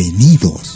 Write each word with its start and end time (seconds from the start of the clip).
Bienvenidos. 0.00 0.69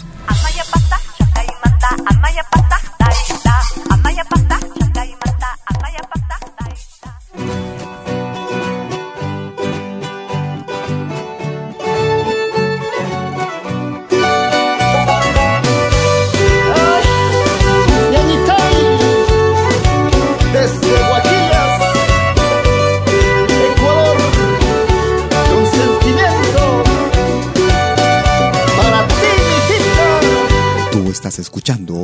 Escuchando 31.45 32.03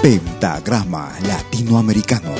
Pentagrama 0.00 1.12
Latinoamericano. 1.28 2.30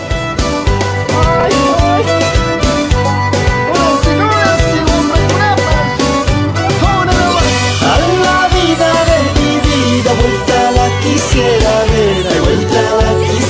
A 7.83 7.97
la 8.25 8.49
vida 8.57 8.91
de 9.11 9.19
mi 9.37 9.53
vida, 9.69 10.11
vuelta 10.21 10.59
la 10.79 10.89
quisiera 11.03 11.73
ver, 11.93 12.25
vuelta 12.45 12.81
la 13.03 13.11
quisiera 13.27 13.50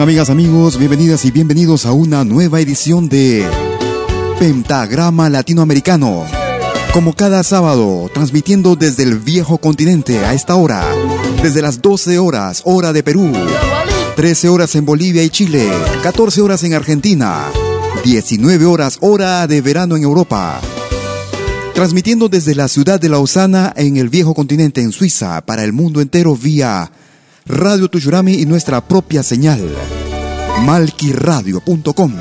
amigas, 0.00 0.30
amigos? 0.30 0.78
Bienvenidas 0.78 1.24
y 1.26 1.30
bienvenidos 1.30 1.84
a 1.84 1.92
una 1.92 2.24
nueva 2.24 2.60
edición 2.60 3.10
de 3.10 3.46
Pentagrama 4.38 5.28
Latinoamericano. 5.28 6.24
Como 6.94 7.12
cada 7.12 7.42
sábado, 7.42 8.10
transmitiendo 8.12 8.74
desde 8.74 9.02
el 9.02 9.18
viejo 9.18 9.58
continente 9.58 10.24
a 10.24 10.32
esta 10.32 10.54
hora, 10.54 10.82
desde 11.42 11.60
las 11.60 11.82
12 11.82 12.18
horas, 12.18 12.62
hora 12.64 12.94
de 12.94 13.02
Perú, 13.02 13.32
13 14.16 14.48
horas 14.48 14.74
en 14.76 14.86
Bolivia 14.86 15.22
y 15.22 15.30
Chile, 15.30 15.68
14 16.02 16.40
horas 16.40 16.64
en 16.64 16.72
Argentina, 16.72 17.44
19 18.02 18.64
horas, 18.64 18.96
hora 19.02 19.46
de 19.46 19.60
verano 19.60 19.96
en 19.96 20.04
Europa. 20.04 20.60
Transmitiendo 21.74 22.30
desde 22.30 22.54
la 22.54 22.68
ciudad 22.68 22.98
de 22.98 23.10
Lausana 23.10 23.74
en 23.76 23.98
el 23.98 24.08
viejo 24.08 24.32
continente 24.32 24.80
en 24.80 24.92
Suiza 24.92 25.42
para 25.42 25.64
el 25.64 25.74
mundo 25.74 26.00
entero 26.00 26.34
vía 26.34 26.90
Radio 27.46 27.88
Tuyurami 27.88 28.34
y 28.34 28.46
nuestra 28.46 28.80
propia 28.80 29.22
señal, 29.22 29.60
malquiradio.com. 30.62 32.12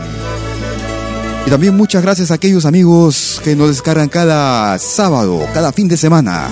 Y 1.46 1.50
también 1.50 1.78
muchas 1.78 2.02
gracias 2.02 2.32
a 2.32 2.36
aquellos 2.36 2.66
amigos 2.66 3.40
que 3.44 3.56
nos 3.56 3.70
descargan 3.70 4.10
cada 4.10 4.78
sábado, 4.80 5.46
cada 5.54 5.72
fin 5.72 5.88
de 5.88 5.98
semana. 5.98 6.50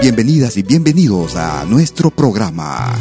Bienvenidas 0.00 0.56
y 0.56 0.62
bienvenidos 0.62 1.34
a 1.34 1.64
nuestro 1.64 2.10
programa. 2.10 2.94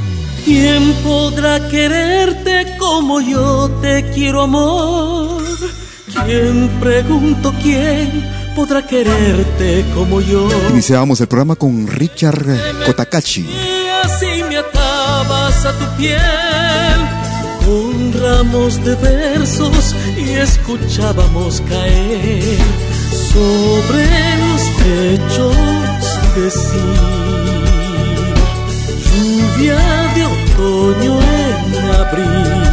¿Quién 0.46 0.94
podrá 1.04 1.68
quererte 1.68 2.76
como 2.80 3.22
yo 3.22 3.70
te 3.82 4.10
quiero, 4.12 4.44
amor? 4.44 5.44
¿Quién 6.26 6.70
pregunto 6.80 7.54
quién 7.62 8.26
podrá 8.56 8.86
quererte 8.86 9.86
como 9.94 10.22
yo? 10.22 10.50
Iniciamos 10.72 11.22
el 11.22 11.28
programa 11.28 11.56
con 11.56 11.86
Richard 11.86 12.46
Kotakachi 12.86 13.46
a 15.66 15.74
tu 15.80 15.98
piel 15.98 17.00
con 17.66 18.14
ramos 18.14 18.84
de 18.84 18.96
versos 18.96 19.96
y 20.16 20.30
escuchábamos 20.34 21.62
caer 21.62 22.58
sobre 23.34 24.06
los 24.44 24.64
techos 24.84 26.04
de 26.36 26.52
sí. 26.52 26.86
Lluvia 29.04 29.80
de 30.16 30.26
otoño 30.26 31.20
en 31.20 31.90
abril. 32.04 32.68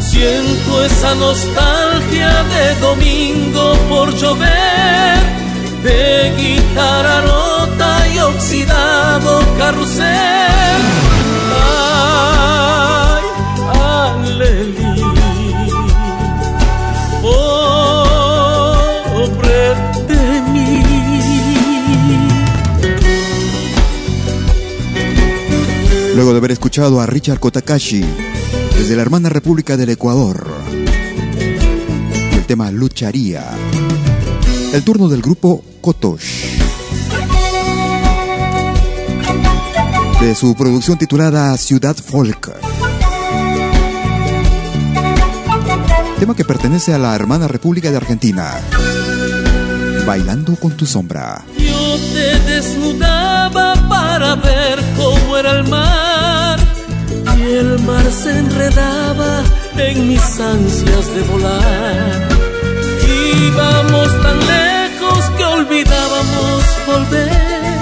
Siento 0.00 0.84
esa 0.84 1.14
nostalgia 1.14 2.32
de 2.54 2.74
domingo 2.80 3.74
por 3.88 4.14
llover, 4.14 5.18
de 5.82 6.32
guitarra 6.36 7.20
rota 7.20 8.08
y 8.14 8.18
oxidado 8.18 9.40
carrusel. 9.58 10.36
Luego 26.16 26.32
de 26.32 26.38
haber 26.38 26.52
escuchado 26.52 27.02
a 27.02 27.06
Richard 27.06 27.38
Kotakashi 27.38 28.02
desde 28.78 28.96
la 28.96 29.02
hermana 29.02 29.28
República 29.28 29.76
del 29.76 29.90
Ecuador, 29.90 30.46
el 32.32 32.46
tema 32.46 32.70
Lucharía, 32.70 33.50
el 34.72 34.82
turno 34.82 35.08
del 35.08 35.22
grupo 35.22 35.62
Kotosh. 35.80 36.58
De 40.20 40.34
su 40.34 40.54
producción 40.54 40.98
titulada 40.98 41.56
Ciudad 41.56 41.96
Folk. 41.96 42.52
Tema 46.18 46.34
que 46.34 46.44
pertenece 46.44 46.94
a 46.94 46.98
la 46.98 47.14
hermana 47.14 47.46
República 47.48 47.90
de 47.90 47.96
Argentina. 47.98 48.54
Bailando 50.06 50.56
con 50.56 50.76
tu 50.76 50.86
sombra. 50.86 51.44
Yo 51.58 51.96
te 52.14 52.40
desnudaba 52.50 53.74
para 53.88 54.34
ver 54.36 54.80
cómo 54.96 55.36
era 55.36 55.52
el 55.52 55.68
mar. 55.68 56.58
Y 57.38 57.42
el 57.42 57.78
mar 57.80 58.04
se 58.10 58.38
enredaba 58.38 59.42
en 59.76 60.08
mis 60.08 60.40
ansias 60.40 61.14
de 61.14 61.22
volar. 61.32 62.35
Íbamos 63.56 64.10
tan 64.22 64.38
lejos 64.38 65.30
que 65.36 65.44
olvidábamos 65.46 66.62
volver. 66.86 67.80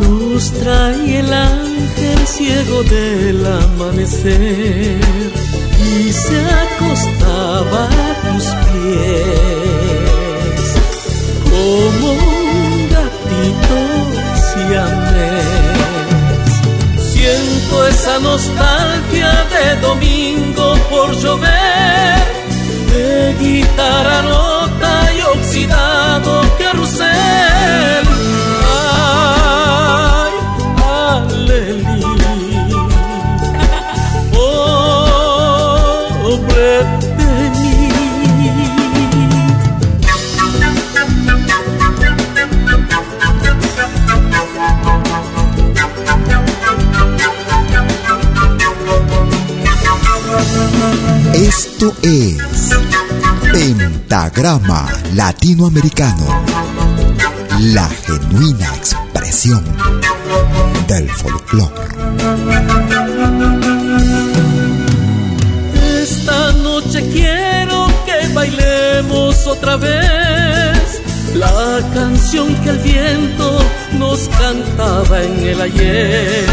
Nos 0.00 0.52
trae 0.52 1.18
el 1.18 1.32
ángel 1.32 2.26
ciego 2.26 2.84
del 2.84 3.44
amanecer 3.44 5.00
y 5.90 6.12
se 6.12 6.38
acostaba 6.66 7.82
a 7.86 8.14
tus 8.22 8.44
pies 8.68 10.64
como 11.50 12.08
un 12.12 12.88
gatito 12.94 13.78
siamés. 14.46 15.50
Siento 17.12 17.74
esa 17.88 18.16
nostalgia 18.20 19.32
de 19.54 19.64
domingo 19.80 20.66
por 20.90 21.08
llover, 21.16 22.22
de 22.92 23.34
guitarra 23.40 24.22
oxidado 25.56 26.42
carrusel. 26.58 27.16
Esto 51.34 51.94
es 52.02 52.55
Pentagrama 54.08 54.86
Latinoamericano, 55.14 56.26
la 57.74 57.88
genuina 57.88 58.72
expresión 58.76 59.64
del 60.86 61.10
folclore. 61.10 61.74
Esta 66.00 66.52
noche 66.52 67.10
quiero 67.10 67.88
que 68.06 68.32
bailemos 68.32 69.44
otra 69.48 69.76
vez 69.76 71.02
la 71.34 71.80
canción 71.92 72.54
que 72.62 72.70
el 72.70 72.78
viento 72.78 73.58
nos 73.98 74.28
cantaba 74.28 75.20
en 75.20 75.46
el 75.48 75.60
ayer. 75.60 76.46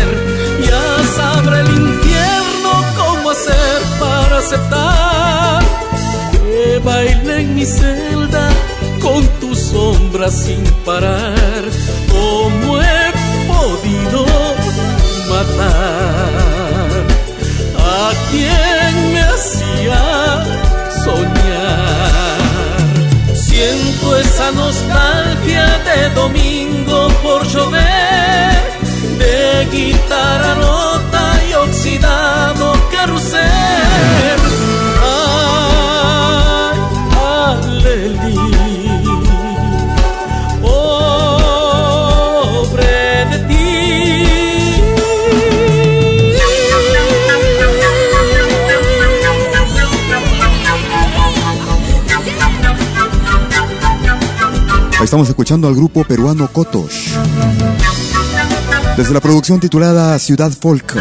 Ya 0.67 1.15
sabrá 1.15 1.59
el 1.59 1.69
infierno 1.69 2.71
cómo 2.97 3.29
hacer 3.29 3.81
para 3.99 4.39
aceptar 4.39 5.62
que 6.83 6.89
baile 6.89 7.41
en 7.41 7.55
mi 7.55 7.65
celda 7.65 8.49
con 9.01 9.25
tu 9.39 9.55
sombra 9.55 10.29
sin 10.29 10.63
parar. 10.85 11.63
¿Cómo 12.09 12.81
he 12.81 13.11
podido 13.47 14.25
matar 15.29 16.89
a 17.77 18.11
quien 18.31 19.13
me 19.13 19.21
hacía 19.21 20.43
soñar? 21.03 22.43
Siento 23.35 24.17
esa 24.17 24.51
nostalgia 24.51 25.65
de 25.89 26.09
domingo 26.09 27.07
por 27.23 27.45
llover, 27.47 28.55
de 29.17 29.67
guitarra 29.71 30.55
rota 30.55 31.39
y 31.49 31.53
oxidado 31.53 32.73
carrusel. 32.91 34.42
Estamos 55.13 55.29
escuchando 55.29 55.67
al 55.67 55.75
grupo 55.75 56.03
peruano 56.03 56.47
Kotosh. 56.47 57.11
Desde 58.97 59.13
la 59.13 59.21
producción 59.21 59.59
titulada 59.59 60.17
Ciudad 60.17 60.51
Folk. 60.51 60.95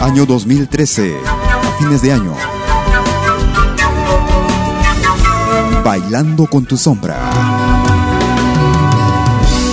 Año 0.00 0.24
2013. 0.24 1.16
A 1.18 1.78
fines 1.78 2.00
de 2.00 2.12
año. 2.12 2.32
Bailando 5.84 6.46
con 6.46 6.64
tu 6.64 6.78
sombra. 6.78 7.30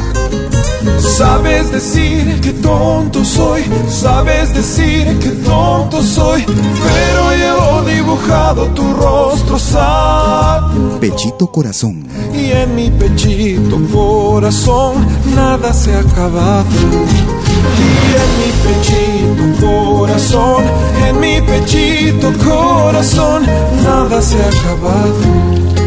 Sabes 0.99 1.71
decir 1.71 2.41
que 2.41 2.51
tonto 2.51 3.23
soy, 3.23 3.63
sabes 3.89 4.53
decir 4.53 5.17
que 5.19 5.29
tonto 5.29 6.01
soy, 6.01 6.43
pero 6.45 7.31
llevo 7.31 7.81
dibujado 7.89 8.65
tu 8.67 8.93
rostro 8.93 9.57
santo. 9.57 10.99
Pechito 10.99 11.47
corazón. 11.47 12.05
Y 12.33 12.51
en 12.51 12.75
mi 12.75 12.89
pechito 12.89 13.79
corazón 13.91 15.05
nada 15.35 15.73
se 15.73 15.93
ha 15.95 15.99
acabado. 15.99 16.65
Y 17.79 18.11
en 18.23 18.31
mi 18.39 18.51
pechito 18.65 19.65
corazón, 19.65 20.63
en 21.07 21.19
mi 21.19 21.41
pechito 21.41 22.31
corazón 22.43 23.45
nada 23.83 24.21
se 24.21 24.35
ha 24.41 24.47
acabado. 24.47 25.84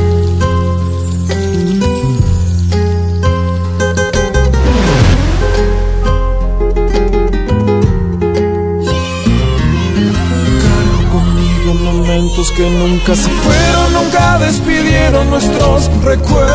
Que 12.39 12.71
nunca 12.71 13.17
se 13.17 13.29
fueron, 13.29 13.93
nunca 13.95 14.39
despidieron 14.39 15.29
nuestros 15.29 15.91
recuerdos. 16.05 16.55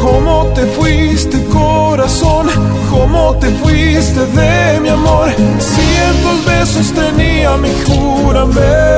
¿Cómo 0.00 0.46
te 0.54 0.64
fuiste, 0.66 1.44
corazón? 1.46 2.46
¿Cómo 2.88 3.34
te 3.40 3.50
fuiste 3.50 4.20
de 4.26 4.78
mi 4.80 4.90
amor? 4.90 5.34
Cientos 5.58 6.44
besos 6.46 6.92
tenía 6.92 7.56
mi 7.56 7.70
juramento. 7.84 8.92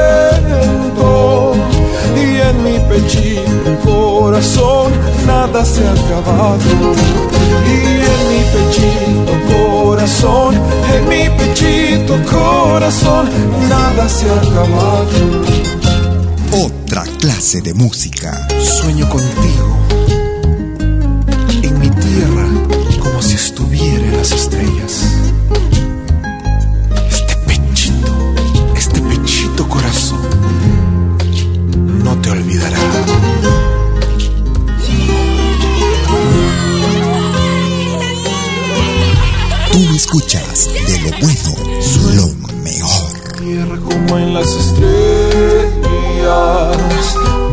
Y 2.17 2.39
en 2.39 2.65
mi 2.65 2.79
pechito, 2.81 3.79
corazón, 3.83 4.93
nada 5.27 5.65
se 5.65 5.81
ha 5.87 5.93
acabado. 5.93 6.59
Y 7.67 8.03
en 8.13 8.21
mi 8.29 8.41
pechito, 8.53 9.33
corazón, 9.49 9.76
en 10.07 11.09
mi 11.09 11.29
pechito, 11.37 12.15
corazón, 12.31 13.29
nada 13.69 14.09
se 14.09 14.31
ha 14.31 14.37
acabado. 14.37 15.09
Otra 16.53 17.03
clase 17.19 17.61
de 17.61 17.75
música. 17.75 18.47
Sueño 18.61 19.09
contigo, 19.09 19.77
en 21.61 21.79
mi 21.81 21.91
tierra, 21.91 22.47
como 23.03 23.21
si 23.21 23.35
estuviera 23.35 24.07
en 24.07 24.17
las 24.17 24.31
estrellas. 24.31 24.93
Este 27.11 27.37
pechito, 27.45 28.35
este 28.77 29.01
pechito 29.01 29.69
corazón, 29.69 30.21
no 32.05 32.17
te 32.21 32.31
olvidará. 32.31 33.16
Escuchas 39.97 40.69
de 40.69 40.99
lo 41.01 41.11
bueno, 41.21 41.57
lo 42.15 42.27
mejor. 42.63 43.13
Tierra 43.39 43.79
como 43.79 44.19
en 44.19 44.35
las 44.35 44.47
estrellas, 44.49 44.87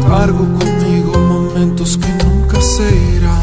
cargo 0.05 0.45
conmigo 0.59 1.17
momentos 1.19 1.97
que 1.97 2.09
nunca 2.25 2.59
se 2.61 2.93
irán. 3.15 3.41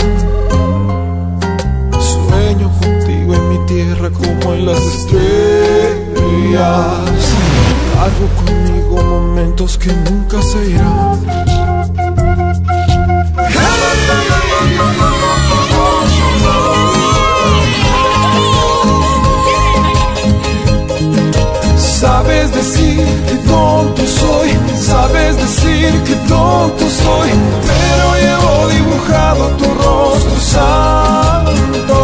Sueño 1.98 2.70
contigo 2.78 3.34
en 3.34 3.48
mi 3.48 3.58
tierra 3.66 4.10
como 4.10 4.52
en 4.52 4.66
las 4.66 4.82
estrellas, 4.82 5.30
cargo 7.94 8.28
conmigo 8.44 9.02
momentos 9.02 9.78
que 9.78 9.92
nunca 9.94 10.42
se 10.42 10.72
irán. 10.72 11.49
Tonto 26.30 26.88
soy, 26.88 27.30
pero 27.70 28.06
llevo 28.24 28.54
dibujado 28.76 29.44
tu 29.58 29.66
rostro 29.84 30.38
santo. 30.54 31.98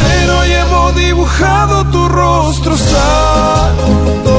Pero 0.00 0.34
llevo 0.52 0.80
dibujado 0.92 1.84
tu 1.92 2.08
rostro 2.08 2.76
santo. 2.76 4.34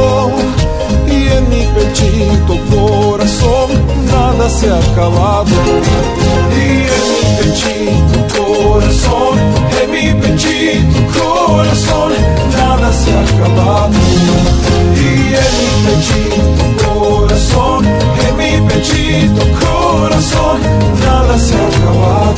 Y 1.08 1.20
en 1.38 1.44
mi 1.50 1.64
pechito 1.76 2.54
corazón 2.76 3.68
nada 4.12 4.50
se 4.50 4.66
ha 4.70 4.80
acabado. 4.92 5.56
Y 6.62 6.70
en 6.98 7.06
mi 7.14 7.24
pechito 7.38 8.20
corazón, 8.36 9.36
en 9.82 9.88
mi 9.96 10.08
pechito 10.22 11.00
corazón 11.18 12.12
nada 12.58 12.90
se 13.02 13.10
ha 13.16 13.22
acabado. 13.32 13.98
Y 14.96 15.08
en 15.46 15.52
mi 15.60 15.70
pechito 15.86 16.64
corazón, 16.84 17.82
pechito 18.68 19.44
corazón 19.60 20.62
nada 21.00 21.38
se 21.38 21.56
ha 21.56 21.68
acabado. 21.68 22.36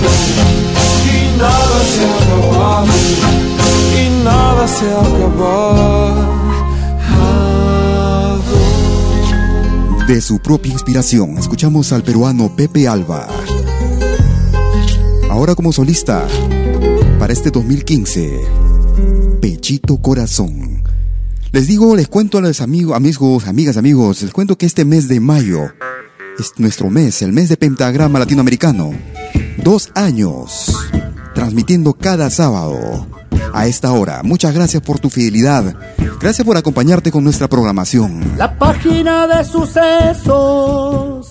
Y 1.08 1.38
nada 1.38 1.80
se 1.92 2.04
ha 2.06 2.16
acabado. 2.24 2.88
Y 3.98 4.24
nada 4.24 4.68
se. 4.68 4.86
De 10.08 10.20
su 10.20 10.40
propia 10.40 10.74
inspiración, 10.74 11.38
escuchamos 11.38 11.94
al 11.94 12.04
peruano 12.04 12.54
Pepe 12.54 12.88
Alba. 12.88 13.28
Ahora 15.30 15.56
como 15.56 15.72
solista, 15.72 16.28
para 17.18 17.32
este 17.32 17.50
2015, 17.50 18.42
Pechito 19.40 20.02
Corazón. 20.02 20.84
Les 21.54 21.68
digo, 21.68 21.96
les 21.96 22.10
cuento 22.10 22.38
a 22.38 22.42
los 22.42 22.60
amigos, 22.60 22.96
amigos, 22.96 23.48
amigas, 23.48 23.78
amigos, 23.78 24.22
les 24.22 24.32
cuento 24.32 24.58
que 24.58 24.66
este 24.66 24.84
mes 24.84 25.08
de 25.08 25.22
mayo 25.22 25.72
es 26.42 26.54
nuestro 26.58 26.90
mes, 26.90 27.22
el 27.22 27.32
mes 27.32 27.50
de 27.50 27.58
Pentagrama 27.58 28.18
Latinoamericano. 28.18 28.92
Dos 29.58 29.92
años, 29.94 30.76
transmitiendo 31.36 31.94
cada 31.94 32.32
sábado 32.32 33.08
a 33.54 33.68
esta 33.68 33.92
hora. 33.92 34.22
Muchas 34.24 34.54
gracias 34.54 34.82
por 34.82 35.00
tu 35.00 35.10
fidelidad. 35.10 35.76
Gracias 36.20 36.46
por 36.46 36.58
acompañarte 36.58 37.12
con 37.12 37.24
nuestra 37.24 37.48
programación. 37.48 38.34
La 38.38 38.58
página 38.58 39.28
de 39.28 39.44
sucesos. 39.46 41.30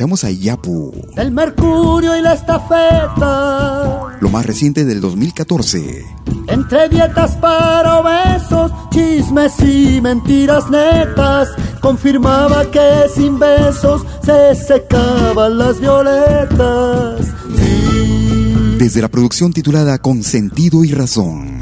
Escuchamos 0.00 0.24
a 0.24 0.30
Yapu. 0.30 0.92
El 1.14 1.30
Mercurio 1.30 2.16
y 2.16 2.22
la 2.22 2.32
estafeta. 2.32 4.16
Lo 4.18 4.30
más 4.30 4.46
reciente 4.46 4.86
del 4.86 5.02
2014. 5.02 6.06
Entre 6.46 6.88
dietas 6.88 7.36
para 7.36 7.98
obesos, 7.98 8.72
chismes 8.88 9.60
y 9.60 10.00
mentiras 10.00 10.70
netas, 10.70 11.50
confirmaba 11.82 12.70
que 12.70 13.10
sin 13.14 13.38
besos 13.38 14.06
se 14.24 14.54
secaban 14.54 15.58
las 15.58 15.78
violetas. 15.78 17.26
Sí. 17.58 18.76
Desde 18.78 19.02
la 19.02 19.08
producción 19.08 19.52
titulada 19.52 19.98
Con 19.98 20.22
sentido 20.22 20.82
y 20.82 20.92
razón. 20.92 21.60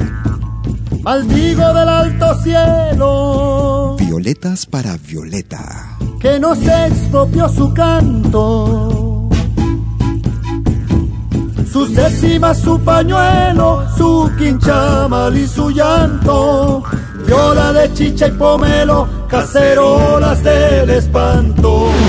Maldigo 1.01 1.73
del 1.73 1.89
alto 1.89 2.41
cielo. 2.41 3.97
Violetas 3.99 4.65
para 4.65 4.95
Violeta. 4.95 5.97
Que 6.19 6.39
no 6.39 6.53
se 6.53 6.87
expropió 6.87 7.47
su 7.47 7.73
canto. 7.73 9.29
Sus 11.71 11.95
décimas, 11.95 12.59
su 12.59 12.79
pañuelo, 12.79 13.85
su 13.97 14.29
quinchamal 14.37 15.37
y 15.37 15.47
su 15.47 15.71
llanto. 15.71 16.83
Viola 17.25 17.71
de 17.73 17.93
chicha 17.93 18.27
y 18.27 18.31
pomelo, 18.31 19.07
cacerolas 19.29 20.43
del 20.43 20.89
espanto. 20.89 21.89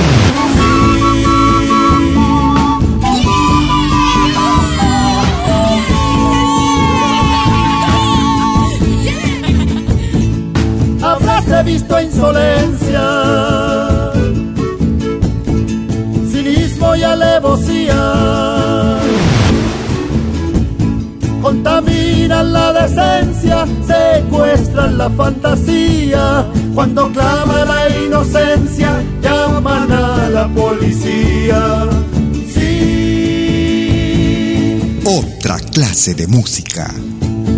Visto 11.65 12.01
insolencia, 12.01 13.70
Contaminan 21.43 22.53
la 22.53 22.73
decencia, 22.73 23.67
secuestran 23.85 24.97
la 24.99 25.11
fantasía. 25.11 26.47
Cuando 26.75 27.11
clama 27.11 27.65
la 27.65 27.89
inocencia, 27.89 29.03
llaman 29.21 29.91
a 29.91 30.29
la 30.29 30.47
policía. 30.49 31.89
Sí. 32.55 33.81
Otra 35.05 35.59
clase 35.59 36.15
de 36.15 36.29
música. 36.29 36.95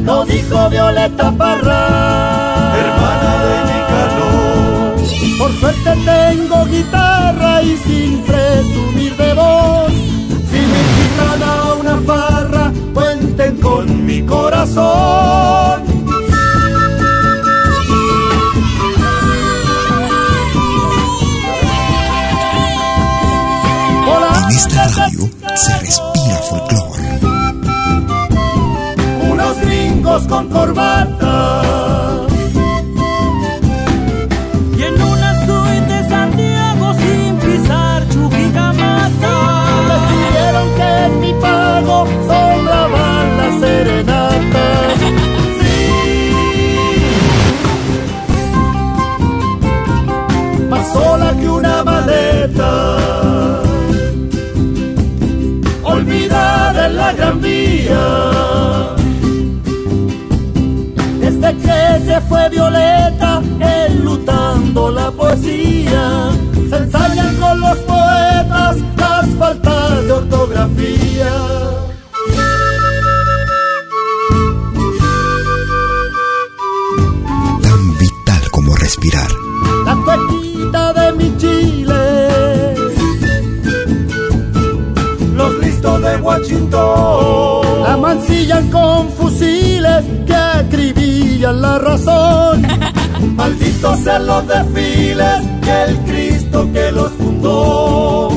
Lo 0.05 0.25
dijo 0.25 0.71
Violeta 0.71 1.31
Parra. 1.33 2.73
Hermana 2.79 3.45
de 3.45 3.57
Nicanor. 3.69 4.95
Por 5.39 5.53
suerte 5.61 5.91
tengo 6.05 6.65
guitarra 6.67 7.63
y 7.63 7.72
Unos 29.31 29.61
gringos 29.61 30.27
con 30.29 30.49
corbata. 30.49 31.22
Poesía, 65.63 66.31
se 66.69 66.77
ensayan 66.77 67.37
con 67.37 67.61
los 67.61 67.79
poetas 67.79 68.77
las 68.97 69.27
faltas 69.39 70.05
de 70.05 70.13
ortografía. 70.13 71.33
Tan 77.63 77.99
vital 77.99 78.51
como 78.51 78.77
respirar. 78.77 79.31
La 79.85 79.97
cuequita 79.97 80.93
de 80.93 81.13
mi 81.13 81.37
Chile, 81.37 82.75
los 85.35 85.59
listos 85.59 86.03
de 86.03 86.17
Washington, 86.17 87.83
la 87.83 87.97
mancillan 87.97 88.71
con 88.71 89.09
fusiles 89.11 90.05
que 90.27 90.35
acribillan 90.35 91.61
la 91.61 91.79
razón. 91.79 92.92
Malditos 93.35 93.99
sean 94.01 94.27
los 94.27 94.47
desfiles 94.47 95.43
y 95.65 95.69
el 95.69 95.97
Cristo 96.01 96.69
que 96.73 96.93
los 96.93 97.11
fundó. 97.13 98.31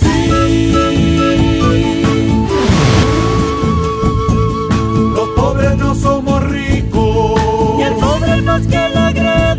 Sí. 0.00 0.72
Los 5.14 5.28
pobres 5.30 5.76
no 5.76 5.94
somos 5.94 6.42
ricos. 6.44 7.40
Y 7.78 7.82
el 7.82 7.94
pobre 7.94 8.42
más 8.42 8.66
que 8.66 8.88
la 8.94 9.12
greda. 9.12 9.54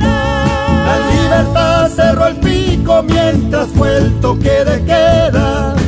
La 0.86 0.98
libertad 1.12 1.90
cerró 1.96 2.28
el 2.28 2.36
pico 2.38 3.04
mientras 3.04 3.68
fue 3.70 3.98
el 3.98 4.20
toque 4.22 4.64
de 4.66 4.84
queda. 4.86 5.79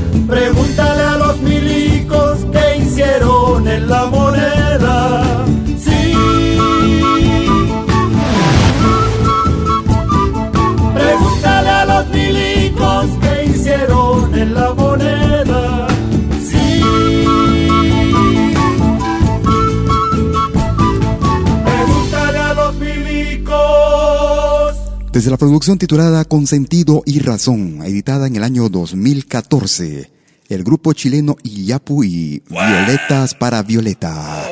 Desde 25.21 25.29
la 25.29 25.37
producción 25.37 25.77
titulada 25.77 26.25
Consentido 26.25 27.03
y 27.05 27.19
Razón, 27.19 27.81
editada 27.85 28.25
en 28.25 28.37
el 28.37 28.43
año 28.43 28.69
2014, 28.69 30.09
el 30.49 30.63
grupo 30.63 30.93
chileno 30.93 31.35
Iyapu 31.43 32.03
y 32.03 32.41
Violetas 32.49 33.35
para 33.35 33.61
Violeta. 33.61 34.43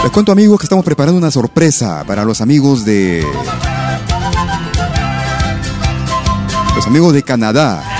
Les 0.00 0.12
cuento 0.12 0.30
amigos 0.30 0.60
que 0.60 0.66
estamos 0.66 0.84
preparando 0.84 1.18
una 1.18 1.32
sorpresa 1.32 2.04
para 2.06 2.24
los 2.24 2.40
amigos 2.40 2.84
de... 2.84 3.26
Los 6.76 6.86
amigos 6.86 7.14
de 7.14 7.24
Canadá. 7.24 7.97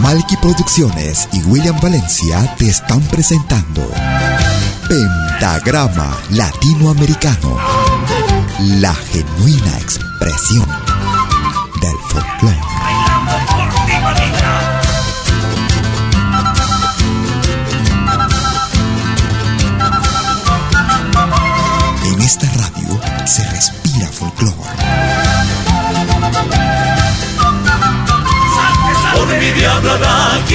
Malky 0.01 0.35
Producciones 0.37 1.29
y 1.31 1.41
William 1.43 1.79
Valencia 1.81 2.55
te 2.57 2.69
están 2.69 3.01
presentando 3.07 3.89
Pentagrama 4.87 6.15
Latinoamericano, 6.29 7.57
la 8.59 8.93
genuina 8.93 9.79
expresión 9.79 10.92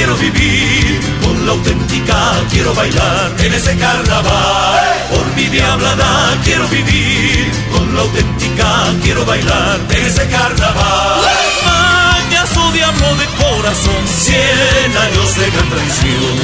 quiero 0.08 0.32
vivir, 0.32 1.00
con 1.22 1.44
la 1.44 1.52
auténtica 1.52 2.16
quiero 2.50 2.74
bailar 2.74 3.34
en 3.40 3.52
ese 3.52 3.76
carnaval. 3.76 4.80
Por 5.10 5.26
mi 5.36 5.44
diablada 5.48 6.34
quiero 6.44 6.66
vivir, 6.68 7.50
con 7.72 7.94
la 7.94 8.00
auténtica 8.00 8.86
quiero 9.02 9.26
bailar 9.26 9.78
en 9.90 10.06
ese 10.06 10.26
carnaval. 10.28 11.20
Mañazo 11.66 12.72
diablo 12.72 13.16
de 13.16 13.26
corazón, 13.36 14.02
cien 14.06 14.96
años 14.96 15.36
de 15.36 15.50
gran 15.50 15.68
traición. 15.68 16.36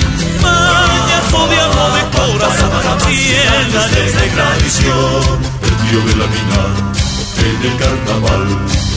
Mañazo 0.42 1.48
diablo 1.48 1.90
de 1.96 2.02
corazón, 2.18 2.70
bailares 3.02 4.14
de 4.14 4.28
tradición. 4.28 5.38
El 5.62 5.88
tío 5.88 6.00
de 6.04 6.16
la 6.16 6.26
mina 6.26 7.03
en 7.44 7.62
el 7.70 7.76
carnaval, 7.76 8.46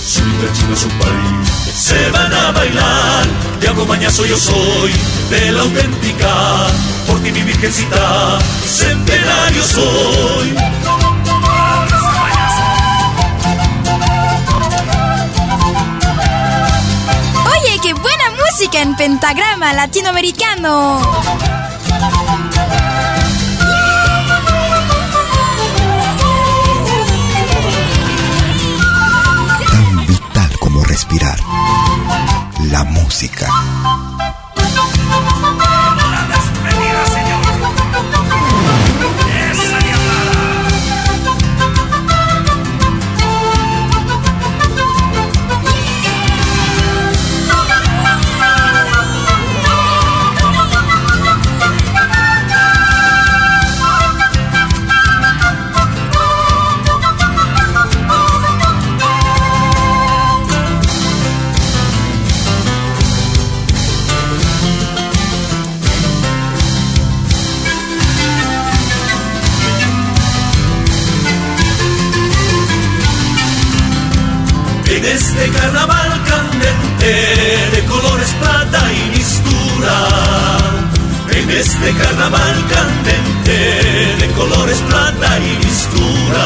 su 0.05 0.23
vida 0.23 0.53
china 0.53 0.75
su 0.75 0.87
país. 0.89 1.49
Se 1.75 2.09
van 2.11 2.33
a 2.33 2.51
bailar, 2.51 3.25
Diablo 3.59 3.85
Mañazo 3.85 4.25
yo 4.25 4.37
soy, 4.37 4.91
de 5.29 5.51
la 5.51 5.61
auténtica, 5.61 6.67
por 7.05 7.19
ti 7.21 7.31
mi 7.31 7.41
virgencita, 7.41 8.39
centenario 8.65 9.63
soy. 9.63 10.55
Oye, 17.51 17.79
qué 17.81 17.93
buena 17.93 18.31
música 18.31 18.81
en 18.81 18.95
pentagrama 18.95 19.73
latinoamericano. 19.73 21.66
La 32.69 32.83
música. 32.83 34.06
En 74.97 75.05
este 75.05 75.47
carnaval 75.49 76.23
candente 76.27 77.13
de 77.71 77.85
colores 77.85 78.29
plata 78.41 78.81
y 78.91 79.15
mistura. 79.15 79.97
En 81.29 81.49
este 81.51 81.93
carnaval 81.93 82.55
candente 82.67 84.15
de 84.19 84.27
colores 84.35 84.79
plata 84.89 85.37
y 85.37 85.65
mistura. 85.65 86.45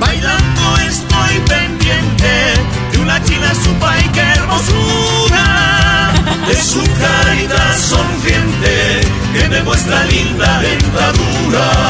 Bailando 0.00 0.76
estoy 0.78 1.38
pendiente 1.46 2.54
de 2.90 2.98
una 2.98 3.22
china 3.22 3.54
supa 3.54 4.00
y 4.00 4.08
qué 4.08 4.20
hermosura. 4.20 6.12
De 6.48 6.56
su 6.60 6.80
carita 6.80 7.78
sonriente 7.78 9.00
que 9.32 9.48
me 9.48 9.62
muestra 9.62 10.04
linda 10.06 10.60
dentadura. 10.60 11.81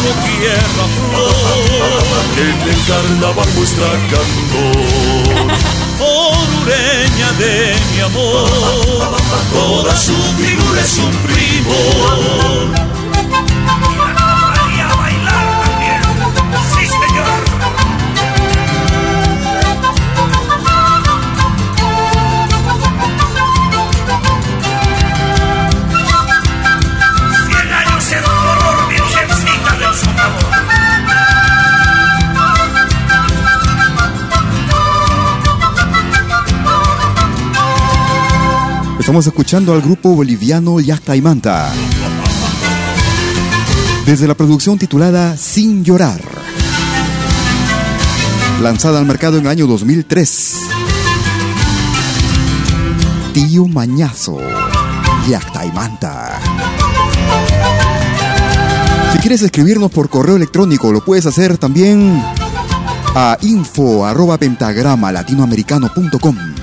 Sonudo 0.00 0.14
tierra 0.24 0.86
flor. 0.96 2.02
En 2.38 2.60
el 2.68 2.80
carnaval 2.86 3.48
muestra 3.54 3.88
candor 4.10 4.76
Orureña 6.00 7.32
de 7.38 7.74
mi 7.92 8.00
amor. 8.00 8.48
Toda 9.52 9.96
su 9.96 10.14
figura 10.14 10.80
es 10.80 10.98
un 10.98 11.12
primor 11.28 12.99
Estamos 39.10 39.26
escuchando 39.26 39.72
al 39.72 39.82
grupo 39.82 40.14
boliviano 40.14 40.78
Yacta 40.78 41.16
y 41.16 41.20
Manta. 41.20 41.72
Desde 44.06 44.28
la 44.28 44.36
producción 44.36 44.78
titulada 44.78 45.36
Sin 45.36 45.82
Llorar. 45.82 46.20
Lanzada 48.62 49.00
al 49.00 49.06
mercado 49.06 49.38
en 49.38 49.46
el 49.46 49.50
año 49.50 49.66
2003. 49.66 50.58
Tío 53.34 53.66
Mañazo. 53.66 54.38
Yacta 55.28 55.66
y 55.66 55.72
Manta. 55.72 56.38
Si 59.12 59.18
quieres 59.18 59.42
escribirnos 59.42 59.90
por 59.90 60.08
correo 60.08 60.36
electrónico, 60.36 60.92
lo 60.92 61.04
puedes 61.04 61.26
hacer 61.26 61.58
también 61.58 62.22
a 63.16 63.36
info 63.40 64.06
pentagrama 64.38 65.10
latinoamericano.com. 65.10 66.59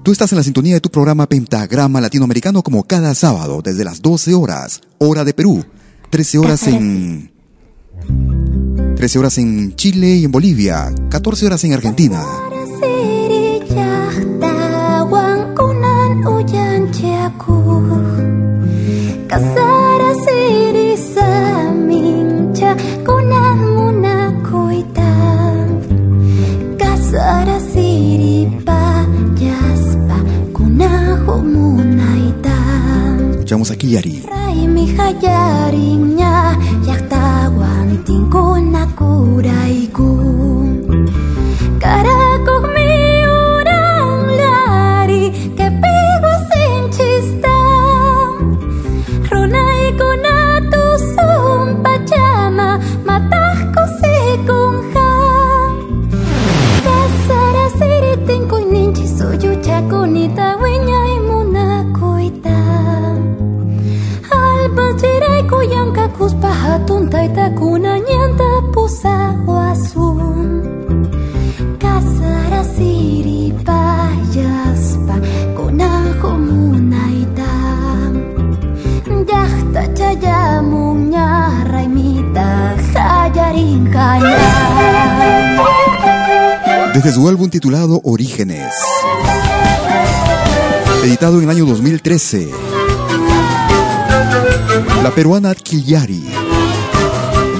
Tú 0.02 0.12
estás 0.12 0.32
en 0.32 0.40
la 0.40 0.44
sintonía 0.44 0.74
de 0.74 0.82
tu 0.82 0.90
programa 0.90 1.30
Pentagrama 1.30 2.02
Latinoamericano 2.02 2.64
como 2.64 2.86
cada 2.86 3.14
sábado 3.14 3.62
desde 3.64 3.84
las 3.84 4.02
12 4.02 4.34
horas, 4.34 4.82
hora 4.98 5.24
de 5.24 5.36
Perú, 5.36 5.64
13 6.10 6.40
horas 6.40 6.66
en... 6.66 7.32
13 8.96 9.20
horas 9.20 9.38
en 9.38 9.76
Chile 9.76 10.16
y 10.16 10.26
en 10.26 10.32
Bolivia, 10.32 10.92
14 11.12 11.46
horas 11.46 11.64
en 11.66 11.74
Argentina. 11.74 12.24
Escuchamos 33.66 33.72
aquí 33.72 33.90
Yari. 33.90 34.26
Desde 87.06 87.22
su 87.22 87.30
álbum 87.30 87.52
titulado 87.52 88.02
Orígenes, 88.04 88.74
editado 91.04 91.38
en 91.38 91.44
el 91.44 91.50
año 91.52 91.68
2013, 91.68 92.50
la 95.04 95.12
peruana 95.14 95.54
Quillari, 95.54 96.28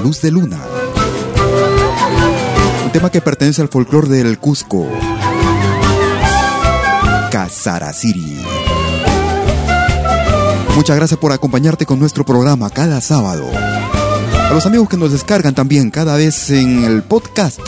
Luz 0.02 0.20
de 0.22 0.32
Luna, 0.32 0.60
un 2.86 2.92
tema 2.92 3.12
que 3.12 3.22
pertenece 3.22 3.62
al 3.62 3.70
folclore 3.70 4.08
del 4.08 4.40
Cusco, 4.40 4.88
Casaraciri. 7.30 8.42
Muchas 10.76 10.96
gracias 10.96 11.20
por 11.20 11.32
acompañarte 11.32 11.86
con 11.86 12.00
nuestro 12.00 12.26
programa 12.26 12.72
cada 12.72 13.00
sábado. 13.00 13.46
A 13.54 14.54
los 14.56 14.66
amigos 14.66 14.90
que 14.90 14.98
nos 14.98 15.12
descargan 15.12 15.54
también 15.54 15.92
cada 15.92 16.16
vez 16.16 16.50
en 16.50 16.84
el 16.84 17.04
podcast. 17.04 17.60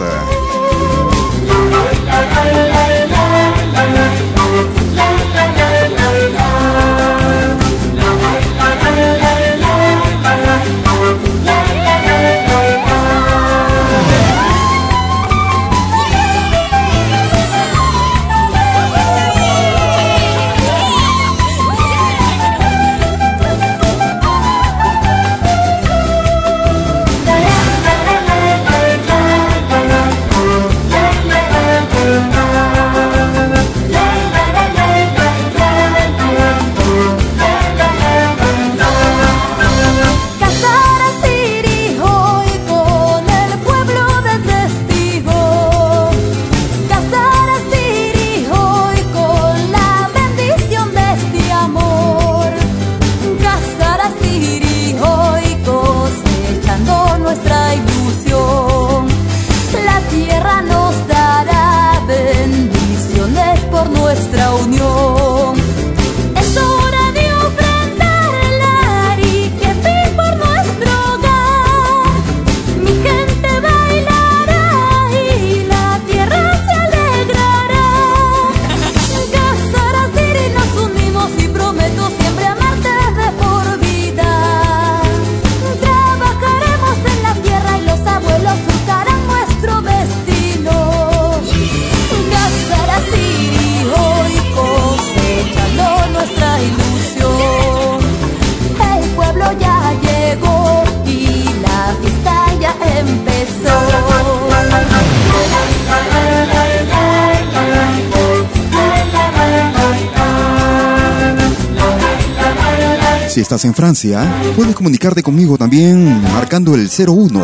En 113.65 113.73
Francia, 113.73 114.41
puedes 114.55 114.75
comunicarte 114.75 115.23
conmigo 115.23 115.57
también 115.57 116.21
marcando 116.23 116.75
el 116.75 116.89
01 116.89 117.43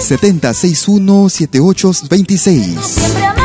7061 0.00 1.28
7826. 1.28 3.41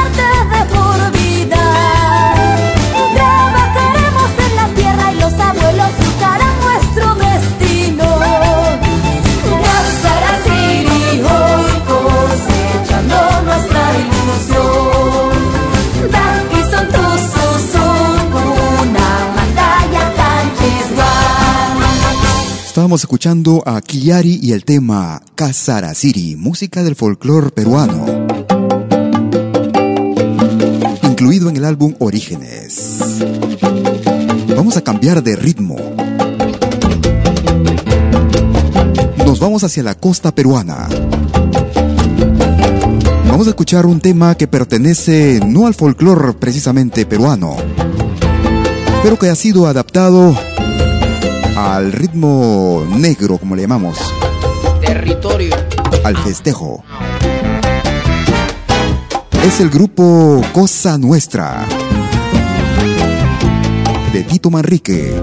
Estábamos 22.88 23.04
escuchando 23.04 23.63
a 23.65 23.82
Kiari 23.82 24.39
y 24.41 24.54
el 24.54 24.63
tema 24.63 25.21
Casarasiri, 25.36 26.38
música 26.38 26.84
del 26.84 26.95
folclore 26.95 27.50
peruano. 27.50 28.06
Incluido 31.04 31.50
en 31.50 31.58
el 31.58 31.65
álbum 31.65 31.95
Orígenes. 32.00 33.00
Vamos 34.56 34.78
a 34.78 34.82
cambiar 34.86 35.21
de 35.21 35.36
ritmo. 35.36 35.76
Nos 39.26 39.41
vamos 39.41 39.65
hacia 39.65 39.84
la 39.84 39.95
costa 39.95 40.34
peruana. 40.34 40.88
Vamos 43.28 43.47
a 43.47 43.50
escuchar 43.50 43.86
un 43.86 44.00
tema 44.00 44.36
que 44.36 44.47
pertenece 44.47 45.41
no 45.45 45.67
al 45.67 45.73
folclore 45.73 46.36
precisamente 46.36 47.06
peruano, 47.06 47.58
pero 49.04 49.19
que 49.19 49.28
ha 49.28 49.36
sido 49.36 49.67
adaptado 49.67 50.38
al 51.58 51.91
ritmo 51.91 52.86
negro, 52.88 53.39
como 53.39 53.56
le 53.56 53.63
llamamos. 53.63 53.98
Territorio. 54.80 55.56
Al 56.04 56.15
festejo. 56.17 56.84
Es 59.43 59.60
el 59.60 59.70
grupo 59.70 60.41
Cosa 60.54 61.00
Nuestra. 61.00 61.65
De 64.13 64.24
Tito 64.24 64.52
Manrique. 64.52 65.20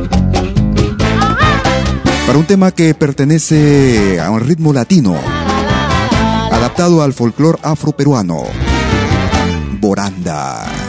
Para 2.27 2.39
un 2.39 2.47
tema 2.47 2.73
que 2.73 2.95
pertenece 2.95 4.21
a 4.21 4.31
un 4.31 4.41
ritmo 4.41 4.73
latino. 4.73 5.15
Adaptado 6.51 7.03
al 7.03 7.13
folclore 7.13 7.59
afroperuano. 7.63 8.43
Boranda. 9.81 10.84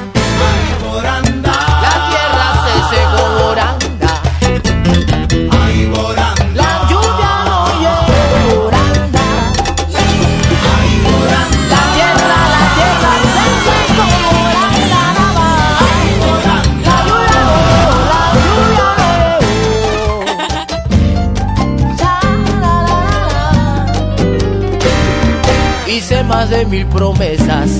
De 26.49 26.65
mil 26.65 26.86
promesas, 26.88 27.79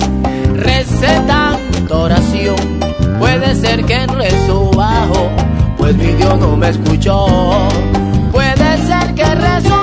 receta 0.54 1.58
oración. 1.90 2.56
Puede 3.20 3.54
ser 3.56 3.86
que 3.86 3.94
en 3.94 4.10
rezo 4.10 4.72
bajo, 4.72 5.30
pues 5.78 5.96
mi 5.96 6.08
Dios 6.14 6.40
no 6.40 6.58
me 6.58 6.70
escuchó. 6.70 7.28
Puede 8.32 8.78
ser 8.88 9.14
que 9.14 9.26
rezo 9.36 9.75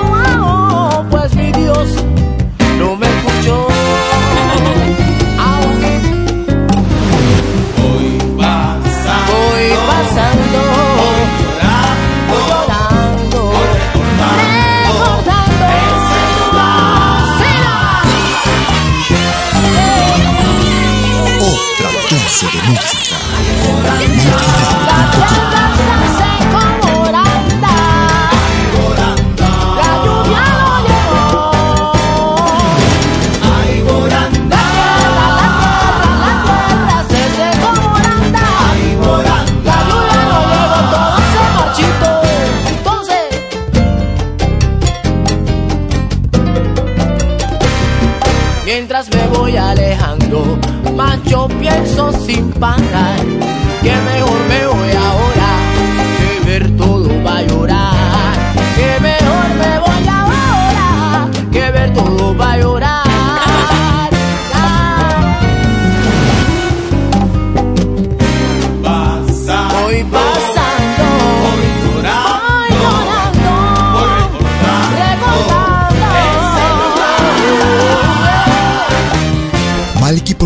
clase 22.49 23.02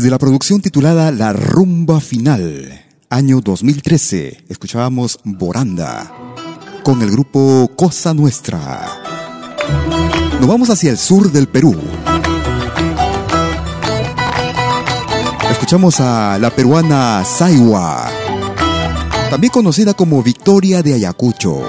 Desde 0.00 0.12
la 0.12 0.18
producción 0.18 0.62
titulada 0.62 1.12
La 1.12 1.34
Rumba 1.34 2.00
Final, 2.00 2.86
año 3.10 3.42
2013, 3.42 4.44
escuchábamos 4.48 5.20
Boranda 5.24 6.10
con 6.82 7.02
el 7.02 7.10
grupo 7.10 7.70
Cosa 7.76 8.14
Nuestra. 8.14 8.88
Nos 10.40 10.48
vamos 10.48 10.70
hacia 10.70 10.90
el 10.90 10.96
sur 10.96 11.30
del 11.30 11.48
Perú. 11.48 11.76
Escuchamos 15.50 16.00
a 16.00 16.38
la 16.38 16.48
peruana 16.48 17.22
Saiwa, 17.22 18.10
también 19.28 19.52
conocida 19.52 19.92
como 19.92 20.22
Victoria 20.22 20.82
de 20.82 20.94
Ayacucho. 20.94 21.60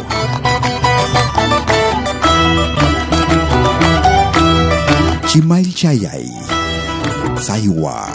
Chimail 5.27 5.75
Chayay, 5.75 6.31
Saiwa. 7.41 8.08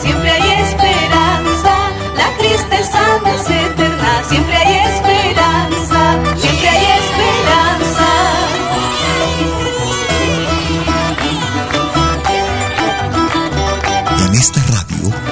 Siempre 0.00 0.30
hay 0.30 0.50
esperanza. 0.62 1.90
La 2.16 2.30
tristeza 2.38 3.00
no 3.22 3.28
es 3.28 3.50
eterna, 3.50 4.22
siempre 4.28 4.56
hay 4.56 4.74
esperanza 4.74 5.07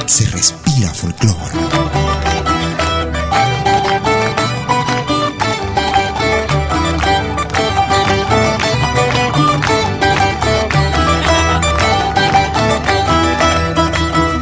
se 0.06 0.24
respira 0.30 0.94
folclore. 0.94 1.34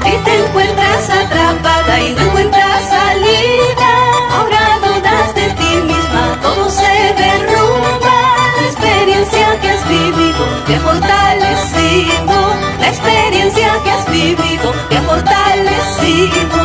Y 0.04 0.16
te 0.24 0.44
encuentras 0.44 1.10
atrapada 1.10 2.00
y 2.00 2.14
no 2.14 2.20
encuentras 2.22 2.88
salida. 2.88 3.90
Ahora 4.32 4.78
dudas 4.84 5.34
de 5.34 5.48
ti 5.48 5.76
misma, 5.86 6.38
todo 6.42 6.68
se 6.68 7.14
derrumba. 7.16 8.16
La 8.60 8.66
experiencia 8.66 9.60
que 9.60 9.70
has 9.70 9.88
vivido 9.88 10.44
te 10.66 10.76
ha 10.76 10.80
fortalecido. 10.80 12.54
La 12.80 12.88
experiencia 12.88 13.72
que 13.82 13.90
has 13.90 14.10
vivido 14.10 14.74
te 14.90 14.96
ha 14.98 15.02
fortalecido. 15.02 15.33
Te 16.14 16.63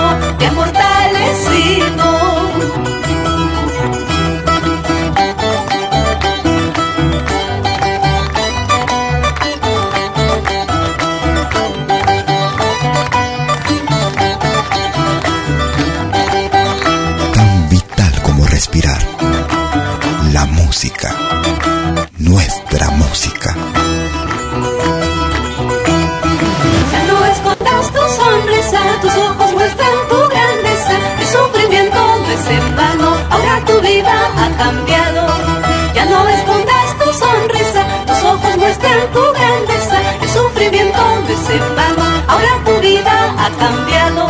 cambiado. 43.59 44.27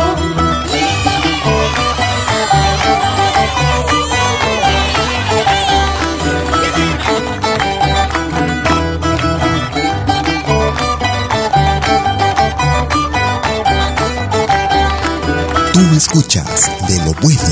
Tú 15.72 15.80
escuchas 15.96 16.70
de 16.88 16.96
lo 17.04 17.12
bueno, 17.22 17.49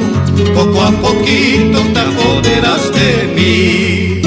poco 0.52 0.82
a 0.82 0.90
poquito 0.90 1.78
te 1.94 2.00
apoderas 2.00 2.92
de 2.92 3.34
mí. 3.36 4.19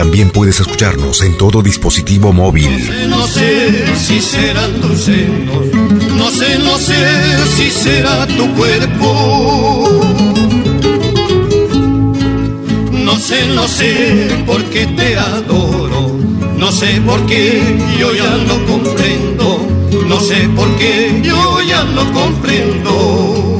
También 0.00 0.30
puedes 0.30 0.58
escucharnos 0.58 1.20
en 1.20 1.36
todo 1.36 1.60
dispositivo 1.60 2.32
móvil. 2.32 2.70
No 3.10 3.26
sé, 3.26 3.84
si 3.98 4.18
serán 4.18 4.72
tus 4.80 4.98
senos, 4.98 5.66
no 6.16 6.30
sé, 6.30 6.58
no 6.58 6.78
sé 6.78 6.96
si 7.54 7.70
será 7.70 8.26
tu 8.26 8.50
cuerpo. 8.54 10.00
No 12.92 13.18
sé, 13.18 13.46
no 13.48 13.68
sé 13.68 14.42
por 14.46 14.64
qué 14.70 14.86
te 14.86 15.18
adoro, 15.18 16.16
no 16.56 16.72
sé 16.72 16.98
por 17.02 17.26
qué 17.26 17.60
yo 17.98 18.14
ya 18.14 18.38
no 18.48 18.64
comprendo, 18.64 19.68
no 20.08 20.18
sé 20.18 20.48
por 20.56 20.78
qué 20.78 21.20
yo 21.22 21.60
ya 21.60 21.84
no 21.84 22.10
comprendo. 22.14 23.59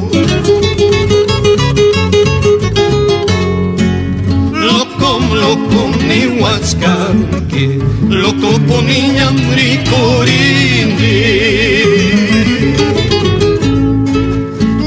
Loco 5.50 5.82
ni 6.06 6.20
huascanque, 6.38 7.64
loco 8.08 8.50
poniña 8.68 9.30
mricorindi. 9.30 11.16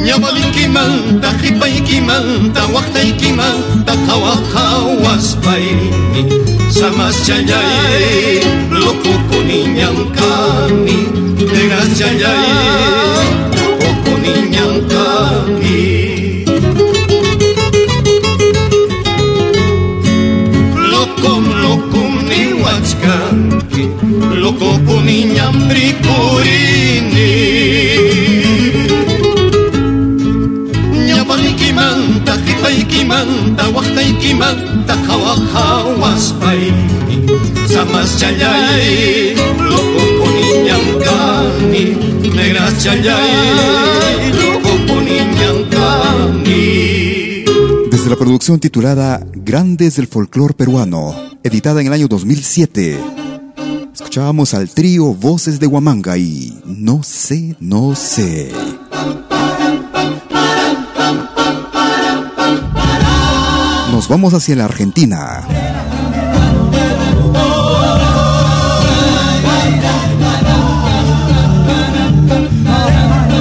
Ñabalikimanta, 0.06 1.30
jipaykimanta, 1.42 2.62
waqtaykimanta, 2.76 3.94
qhawaqhawaspaini. 4.08 5.90
Samas 6.78 7.18
chayay, 7.26 8.44
loko 24.44 24.70
puniñambri 24.86 25.88
purini 26.04 27.32
ñapaykimanta 31.08 32.34
qhipaykimanta 32.46 33.64
waqtaykimanta 33.76 34.94
qhawaqhawaspayni 35.08 37.16
samas 37.74 38.10
challay 38.20 38.88
loko 39.72 40.02
puniñankani 40.20 41.84
negras 42.38 42.74
challay 42.84 44.20
loko 44.44 44.72
puniñankani 44.88 46.64
Desde 47.92 48.10
la 48.10 48.18
producción 48.18 48.60
titulada 48.60 49.22
Grandes 49.50 49.96
del 49.96 50.08
Folclor 50.08 50.56
Peruano 50.56 51.16
editada 51.44 51.80
en 51.80 51.88
el 51.88 51.94
año 51.94 52.08
2007. 52.10 53.23
Escuchábamos 54.14 54.54
al 54.54 54.70
trío 54.70 55.06
Voces 55.16 55.60
de 55.60 55.66
Huamanga 55.66 56.16
y 56.20 56.56
No 56.68 57.02
sé, 57.02 57.56
no 57.60 57.96
sé. 57.96 58.52
Nos 63.92 64.08
vamos 64.08 64.36
hacia 64.36 64.56
la 64.56 64.66
Argentina. 64.66 65.48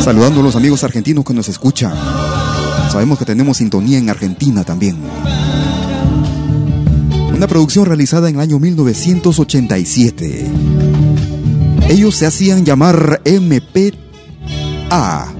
Saludando 0.00 0.40
a 0.40 0.42
los 0.42 0.56
amigos 0.56 0.82
argentinos 0.84 1.26
que 1.26 1.34
nos 1.34 1.50
escuchan. 1.50 1.92
Sabemos 2.90 3.18
que 3.18 3.26
tenemos 3.26 3.58
sintonía 3.58 3.98
en 3.98 4.08
Argentina 4.08 4.64
también. 4.64 4.96
Una 7.42 7.48
producción 7.48 7.86
realizada 7.86 8.28
en 8.28 8.36
el 8.36 8.40
año 8.40 8.60
1987. 8.60 10.46
Ellos 11.88 12.14
se 12.14 12.26
hacían 12.26 12.64
llamar 12.64 13.20
MPA. 13.24 15.34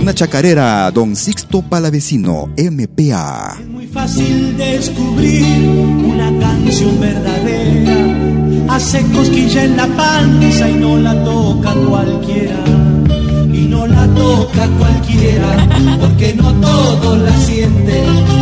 Una 0.00 0.14
chacarera, 0.14 0.90
Don 0.90 1.14
Sixto 1.14 1.60
Palavecino, 1.60 2.48
MPA. 2.56 3.58
Es 3.60 3.68
muy 3.68 3.86
fácil 3.88 4.56
descubrir 4.56 5.44
una 5.44 6.32
canción 6.40 6.98
verdadera. 6.98 8.74
Hace 8.74 9.02
cosquilla 9.12 9.64
en 9.64 9.76
la 9.76 9.86
panza 9.86 10.70
y 10.70 10.74
no 10.76 10.96
la 10.96 11.24
toca 11.24 11.74
cualquiera. 11.74 12.64
Y 13.52 13.68
no 13.68 13.86
la 13.86 14.06
toca 14.14 14.66
cualquiera, 14.78 15.98
porque 16.00 16.32
no 16.32 16.54
todos 16.54 17.18
la 17.18 17.38
sienten 17.42 18.38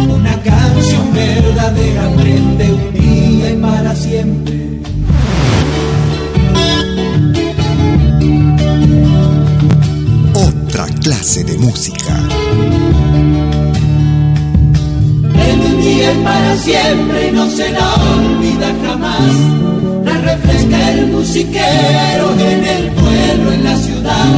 canción 0.47 0.76
verdadera 1.17 2.07
aprende 2.07 2.73
un 2.73 2.93
día 2.93 3.51
y 3.51 3.57
para 3.57 3.95
siempre. 3.95 4.55
Otra 10.35 10.85
clase 11.05 11.45
de 11.45 11.57
música. 11.59 12.14
Prende 15.33 15.67
un 15.73 15.81
día 15.81 16.12
y 16.12 16.19
para 16.23 16.57
siempre 16.59 17.29
y 17.29 17.33
no 17.33 17.49
se 17.51 17.71
la 17.71 17.95
olvida 17.95 18.69
jamás. 18.85 19.35
La 20.05 20.17
refresca 20.31 20.93
el 20.93 21.07
musiquero 21.09 22.27
en 22.53 22.64
el 22.77 22.85
pueblo, 23.01 23.53
en 23.53 23.64
la 23.64 23.77
ciudad. 23.77 24.31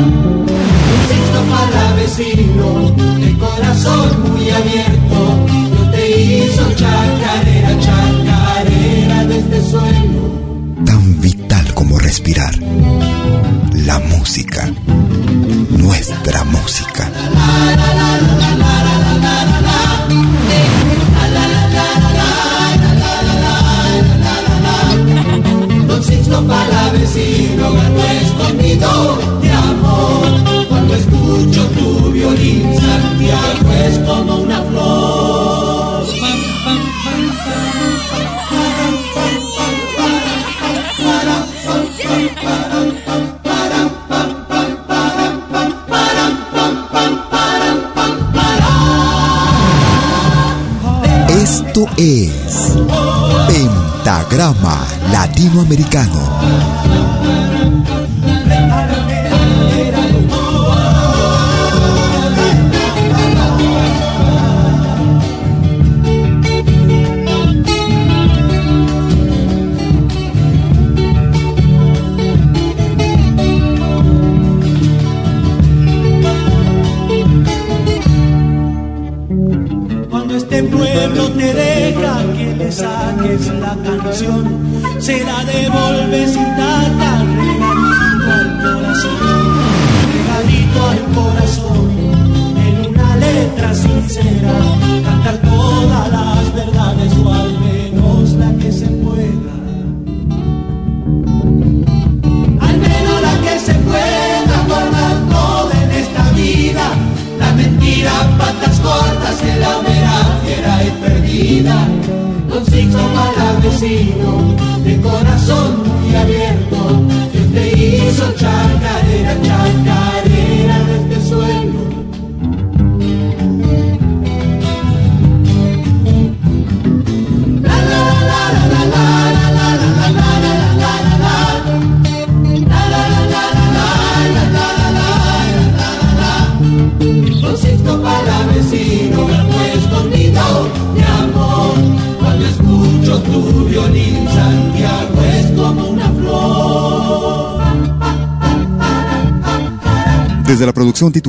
Un 0.95 1.03
sexto 1.11 1.41
para 1.53 1.83
vecino, 2.01 2.67
de 3.23 3.31
corazón 3.39 4.33
muy 4.33 4.49
abierto 4.51 5.58
hizo 6.21 6.73
chacarera, 6.75 7.81
chacarera 7.81 9.25
desde 9.25 9.71
suelo. 9.71 10.85
Tan 10.85 11.21
vital 11.21 11.75
como 11.75 11.99
respirar. 11.99 12.55
La 13.87 13.99
música 14.01 14.71
nuestra 15.71 16.45
música. 16.45 17.11
Don 17.11 18.68
Latinoamericano. 55.13 56.25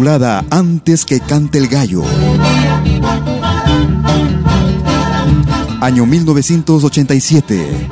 Antes 0.10 1.06
que 1.06 1.20
cante 1.20 1.60
el 1.60 1.68
gallo. 1.68 2.02
Año 5.82 6.08
1987. 6.08 7.88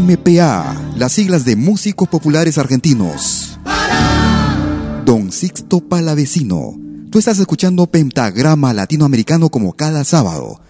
MPA, 0.00 0.74
las 0.96 1.12
siglas 1.12 1.44
de 1.44 1.54
Músicos 1.54 2.08
Populares 2.08 2.58
Argentinos. 2.58 3.60
Don 5.04 5.30
Sixto 5.30 5.78
Palavecino. 5.78 6.74
Tú 7.10 7.20
estás 7.20 7.38
escuchando 7.38 7.86
Pentagrama 7.86 8.72
Latinoamericano 8.74 9.50
como 9.50 9.74
cada 9.74 10.02
sábado. 10.02 10.60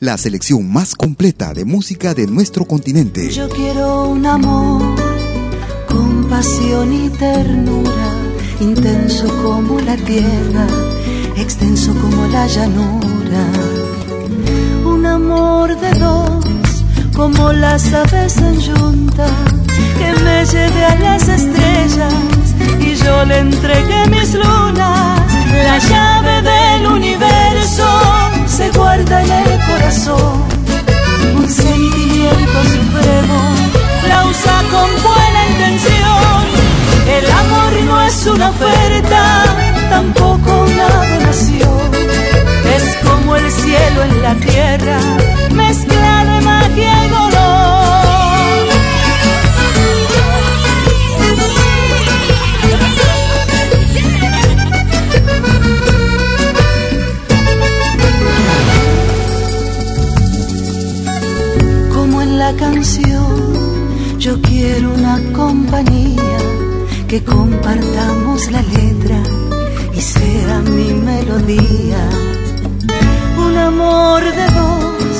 La 0.00 0.18
selección 0.18 0.68
más 0.68 0.96
completa 0.96 1.54
de 1.54 1.64
música 1.64 2.12
de 2.12 2.26
nuestro 2.26 2.64
continente. 2.64 3.30
Yo 3.30 3.48
quiero 3.48 4.08
un 4.08 4.26
amor 4.26 4.96
con 5.88 6.28
pasión 6.28 6.92
y 6.92 7.08
ternura, 7.10 8.17
intenso 8.60 9.26
como 9.42 9.80
la 9.80 9.96
tierra, 9.96 10.66
extenso 11.36 11.92
como 11.94 12.26
la 12.28 12.46
llanura. 12.46 13.44
Un 14.84 15.06
amor 15.06 15.78
de 15.78 15.90
dos, 15.98 16.44
como 17.14 17.52
las 17.52 17.92
aves 17.92 18.36
en 18.38 18.60
yunta, 18.60 19.26
que 19.98 20.12
me 20.24 20.44
lleve 20.44 20.84
a 20.84 20.94
las 20.96 21.28
estrellas 21.28 22.14
y 22.80 22.94
yo 22.96 23.24
le 23.24 23.38
entregué 23.38 24.06
mis 24.10 24.34
lunas. 24.34 25.20
La 25.68 25.78
llave 25.78 26.42
del 26.42 26.86
universo 26.86 27.88
se 28.46 28.70
guarda 28.70 29.22
en 29.22 29.30
el 29.32 29.60
corazón. 29.66 30.42
Un 31.36 31.48
sentimiento 31.48 32.58
supremo 32.74 33.38
la 34.08 34.26
usa 34.26 34.62
con 34.70 34.88
buena 35.02 35.48
intención. 35.50 35.97
El 37.16 37.26
amor 37.30 37.72
no 37.86 38.00
es 38.02 38.26
una 38.26 38.50
oferta, 38.50 39.44
tampoco 39.88 40.64
una 40.64 40.88
donación. 40.88 41.90
Es 42.76 42.84
como 43.06 43.36
el 43.36 43.50
cielo 43.50 44.02
en 44.04 44.22
la 44.22 44.34
tierra, 44.34 45.00
mezcla 45.54 46.24
de 46.24 46.40
magia 46.44 47.06
y 47.06 47.08
dolor. 47.08 47.48
Como 61.94 62.20
en 62.22 62.38
la 62.38 62.52
canción, 62.54 64.18
yo 64.18 64.40
quiero 64.42 64.92
una 64.92 65.18
compañía 65.32 66.27
que 67.08 67.24
compartamos 67.24 68.50
la 68.50 68.60
letra 68.60 69.16
y 69.94 70.00
sea 70.00 70.60
mi 70.60 70.92
melodía. 70.92 72.02
Un 73.38 73.56
amor 73.56 74.22
de 74.22 74.46
dos, 74.58 75.16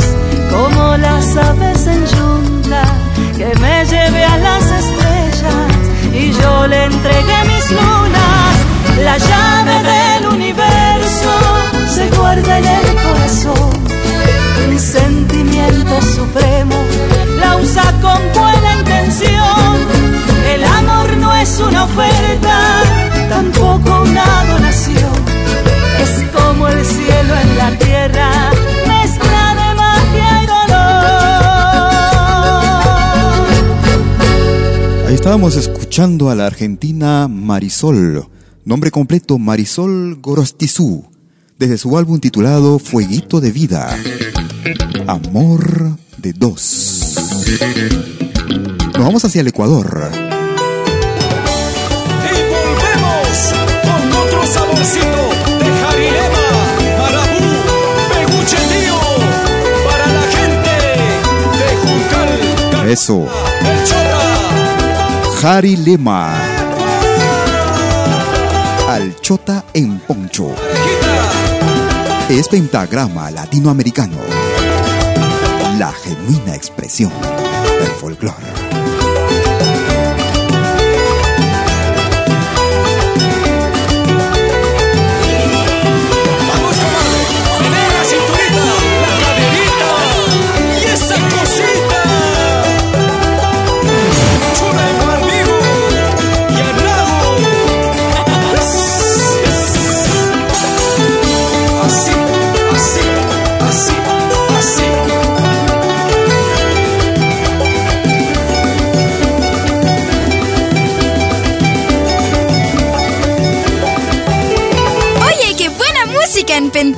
como 0.51 0.99
las 0.99 1.35
aves 1.37 1.87
en 1.87 2.05
yunta, 2.05 2.83
que 3.39 3.47
me 3.59 3.87
lleve 3.87 4.23
a 4.23 4.37
las 4.37 4.65
estrellas 4.65 5.69
y 6.13 6.33
yo 6.33 6.67
le 6.67 6.85
entregué 6.85 7.39
mis 7.53 7.71
lunas. 7.71 8.55
La 9.03 9.17
llave 9.17 9.77
del 9.91 10.27
universo 10.35 11.33
se 11.95 12.11
guarda 12.11 12.59
en 12.59 12.67
el 12.67 12.87
corazón. 13.07 13.71
Un 14.69 14.79
sentimiento 14.79 16.03
supremo 16.03 16.77
la 17.41 17.57
usa 17.57 17.85
con 18.03 18.21
buena 18.35 18.75
intención. 18.79 20.08
Es 21.41 21.61
una 21.61 21.85
oferta, 21.85 22.83
tampoco 23.29 24.03
una 24.03 24.45
donación. 24.45 25.13
Es 26.01 26.25
como 26.33 26.67
el 26.67 26.85
cielo 26.85 27.35
en 27.41 27.57
la 27.57 27.79
tierra, 27.79 28.51
mezcla 28.89 29.55
de 29.55 29.75
magia 29.77 30.43
y 30.43 30.47
dolor. 30.47 30.79
Ahí 35.07 35.15
estábamos 35.15 35.55
escuchando 35.55 36.29
a 36.29 36.35
la 36.35 36.47
argentina 36.47 37.29
Marisol, 37.29 38.27
nombre 38.65 38.91
completo 38.91 39.39
Marisol 39.39 40.19
Gorostizú, 40.21 41.05
desde 41.57 41.79
su 41.79 41.97
álbum 41.97 42.19
titulado 42.19 42.81
Fueguito 42.81 43.41
de 43.41 43.53
Vida, 43.53 43.97
Amor 45.07 45.97
de 46.17 46.33
Dos. 46.33 47.15
Nos 48.95 49.05
vamos 49.05 49.25
hacia 49.25 49.41
el 49.41 49.47
Ecuador. 49.47 50.38
Eso. 62.89 63.27
Jari 65.41 65.77
Lema. 65.77 66.33
al 68.89 69.15
Chota 69.21 69.63
en 69.75 69.99
Poncho. 70.01 70.55
Es 72.31 72.49
pentagrama 72.49 73.31
latinoamericano. 73.31 74.17
La 75.79 75.93
genuina 75.93 76.55
expresión 76.55 77.13
del 77.79 77.91
folclore. 78.01 78.58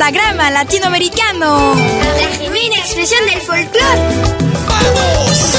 Pentagrama 0.01 0.51
latinoamericano. 0.51 1.75
La 1.75 2.29
genuina 2.39 2.77
expresión 2.77 3.21
del 3.27 3.41
folclore. 3.43 4.01
¡Vamos! 4.67 5.57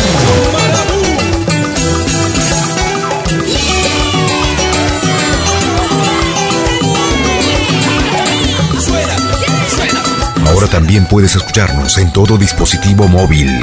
Ahora 10.48 10.68
también 10.68 11.06
puedes 11.06 11.36
escucharnos 11.36 12.00
en 12.00 12.12
todo 12.12 12.38
dispositivo 12.38 13.08
móvil. 13.08 13.62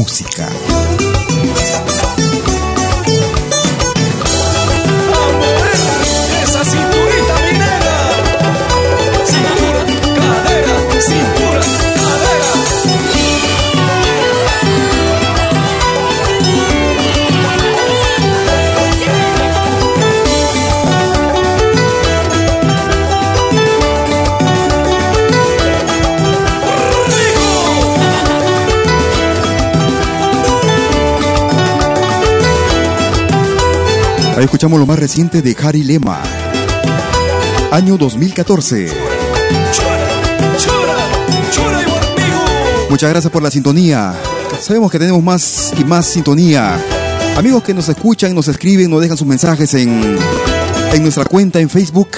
Música. 0.00 0.59
Ahí 34.40 34.44
escuchamos 34.44 34.80
lo 34.80 34.86
más 34.86 34.98
reciente 34.98 35.42
de 35.42 35.54
Harry 35.62 35.82
Lema. 35.82 36.18
Año 37.70 37.98
2014. 37.98 38.88
Muchas 42.88 43.10
gracias 43.10 43.30
por 43.30 43.42
la 43.42 43.50
sintonía. 43.50 44.14
Sabemos 44.62 44.90
que 44.90 44.98
tenemos 44.98 45.22
más 45.22 45.74
y 45.78 45.84
más 45.84 46.06
sintonía. 46.06 46.82
Amigos 47.36 47.62
que 47.62 47.74
nos 47.74 47.90
escuchan, 47.90 48.34
nos 48.34 48.48
escriben, 48.48 48.88
nos 48.88 49.02
dejan 49.02 49.18
sus 49.18 49.26
mensajes 49.26 49.74
en, 49.74 50.16
en 50.94 51.02
nuestra 51.02 51.26
cuenta 51.26 51.60
en 51.60 51.68
Facebook, 51.68 52.08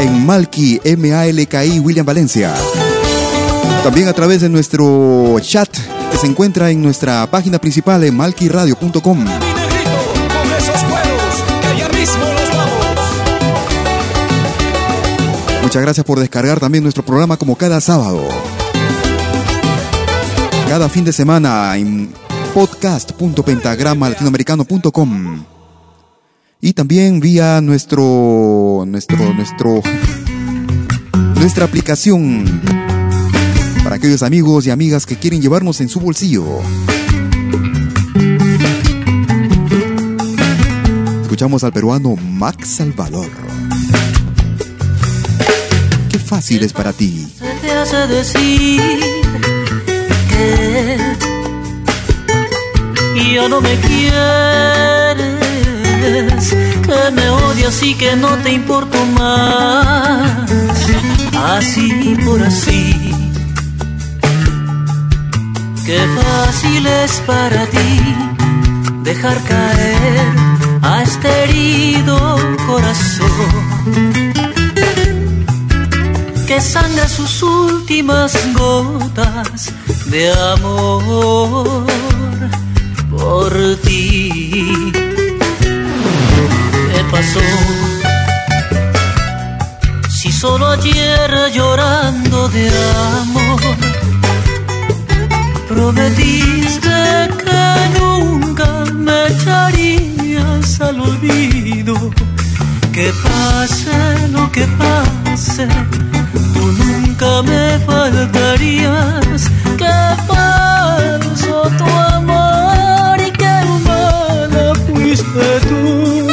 en 0.00 0.26
Malki, 0.26 0.82
M-A-L-K-I, 0.84 1.80
William 1.80 2.04
Valencia. 2.04 2.52
También 3.82 4.08
a 4.08 4.12
través 4.12 4.42
de 4.42 4.50
nuestro 4.50 5.38
chat 5.40 5.74
que 6.10 6.18
se 6.18 6.26
encuentra 6.26 6.70
en 6.70 6.82
nuestra 6.82 7.26
página 7.30 7.58
principal 7.58 8.04
en 8.04 8.14
malkiradio.com. 8.14 9.24
Muchas 15.74 15.86
gracias 15.86 16.06
por 16.06 16.20
descargar 16.20 16.60
también 16.60 16.84
nuestro 16.84 17.04
programa 17.04 17.36
como 17.36 17.56
cada 17.56 17.80
sábado. 17.80 18.22
Cada 20.68 20.88
fin 20.88 21.04
de 21.04 21.12
semana 21.12 21.76
en 21.76 22.12
podcast.pentagrama-latinoamericano.com 22.54 25.44
y 26.60 26.74
también 26.74 27.18
vía 27.18 27.60
nuestro 27.60 28.84
nuestro 28.86 29.34
nuestro 29.34 29.82
nuestra 31.40 31.64
aplicación 31.64 32.60
para 33.82 33.96
aquellos 33.96 34.22
amigos 34.22 34.68
y 34.68 34.70
amigas 34.70 35.06
que 35.06 35.16
quieren 35.16 35.42
llevarnos 35.42 35.80
en 35.80 35.88
su 35.88 35.98
bolsillo. 35.98 36.44
Escuchamos 41.22 41.64
al 41.64 41.72
peruano 41.72 42.14
Max 42.14 42.76
Salvador 42.76 43.63
fácil 46.18 46.62
es 46.64 46.72
para 46.72 46.92
ti. 46.92 47.26
Se 47.38 47.50
te 47.60 47.72
hace 47.72 48.06
decir 48.06 49.00
que 50.28 51.14
ya 53.34 53.48
no 53.48 53.60
me 53.60 53.74
quieres, 53.80 54.14
que 56.86 57.10
me 57.12 57.28
odias 57.30 57.82
y 57.82 57.94
que 57.94 58.14
no 58.16 58.28
te 58.38 58.52
importo 58.52 59.04
más. 59.06 60.48
Así 61.36 62.16
por 62.24 62.40
así. 62.42 63.12
Qué 65.84 66.00
fácil 66.16 66.86
es 66.86 67.20
para 67.26 67.66
ti 67.66 68.16
dejar 69.02 69.42
caer 69.42 70.28
a 70.82 71.02
este 71.02 71.28
herido 71.44 72.38
corazón 72.66 74.23
sangra 76.64 77.06
sus 77.08 77.42
últimas 77.42 78.32
gotas 78.54 79.72
de 80.06 80.32
amor 80.32 81.86
por 83.10 83.52
ti. 83.84 84.92
¿Qué 86.92 87.04
pasó? 87.10 87.40
Si 90.08 90.32
solo 90.32 90.68
ayer 90.68 91.30
llorando 91.52 92.48
de 92.48 92.70
amor 93.20 93.60
prometiste 95.68 97.28
que 97.42 97.98
nunca 97.98 98.84
me 98.92 99.26
echarías 99.26 100.80
al 100.80 101.00
olvido. 101.00 101.94
Que 102.92 103.12
pase 103.24 104.28
lo 104.30 104.50
que 104.52 104.66
pase 104.78 105.66
tú 106.40 106.72
nunca 106.72 107.42
me 107.42 107.78
faltarías. 107.80 109.50
Qué 109.78 109.96
falso 110.26 111.70
tu 111.78 111.84
amor 111.84 113.20
y 113.20 113.30
qué 113.32 113.54
humana 113.68 114.72
fuiste 114.86 115.60
tú. 115.68 116.28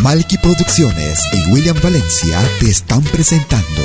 Malky 0.00 0.36
Producciones 0.38 1.18
y 1.32 1.50
William 1.50 1.76
Valencia 1.82 2.38
te 2.60 2.70
están 2.70 3.02
presentando 3.02 3.82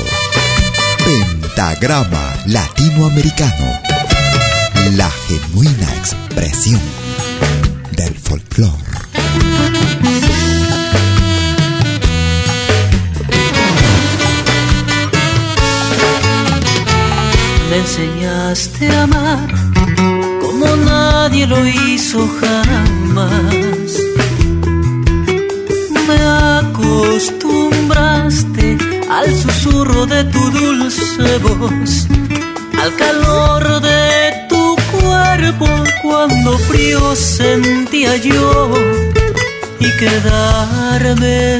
Pentagrama 1.05 2.35
Latinoamericano, 2.45 3.79
la 4.95 5.09
genuina 5.09 5.87
expresión 5.95 6.81
del 7.95 8.13
folclore. 8.15 8.88
Enseñaste 17.73 18.89
a 18.89 19.03
amar 19.03 19.47
como 20.41 20.75
nadie 20.75 21.47
lo 21.47 21.65
hizo 21.67 22.27
jamás. 22.41 24.01
Me 26.07 26.19
acostumbraste 26.61 28.77
al 29.09 29.35
susurro 29.35 30.05
de 30.05 30.23
tu 30.25 30.51
dulce 30.51 31.37
voz, 31.39 32.07
al 32.81 32.95
calor 32.95 33.81
de 33.81 34.45
tu 34.49 34.75
cuerpo 34.91 35.67
cuando 36.01 36.57
frío 36.57 37.15
sentía 37.15 38.17
yo 38.17 38.71
y 39.79 39.89
quedarme 39.97 41.59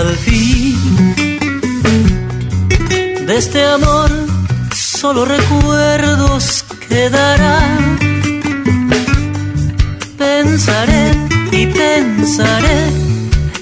al 0.00 0.16
fin 0.16 0.78
de 3.26 3.36
este 3.36 3.64
amor 3.64 4.10
solo 4.74 5.24
recuerdos 5.24 6.64
quedarán 6.88 7.98
pensaré 10.16 11.04
y 11.52 11.66
pensaré 11.66 12.80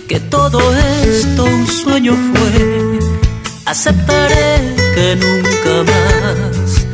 que 0.09 0.19
todo 0.19 0.59
esto 1.07 1.45
un 1.45 1.67
sueño 1.67 2.15
fue. 2.33 2.99
Aceptaré 3.67 4.75
que 4.95 5.17
nunca 5.25 5.73
más 5.91 6.87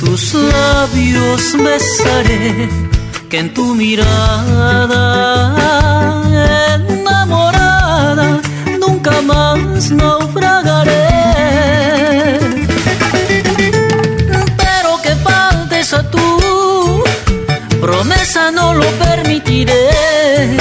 tus 0.00 0.34
labios 0.34 1.42
besaré, 1.56 2.68
que 3.30 3.38
en 3.38 3.54
tu 3.54 3.74
mirada 3.76 4.94
más 9.84 9.90
naufragaré. 9.90 11.08
Pero 14.56 15.02
que 15.02 15.14
faltes 15.16 15.92
a 15.92 16.08
tú 16.10 17.02
promesa 17.80 18.50
no 18.50 18.72
lo 18.74 18.86
permitiré, 18.92 20.56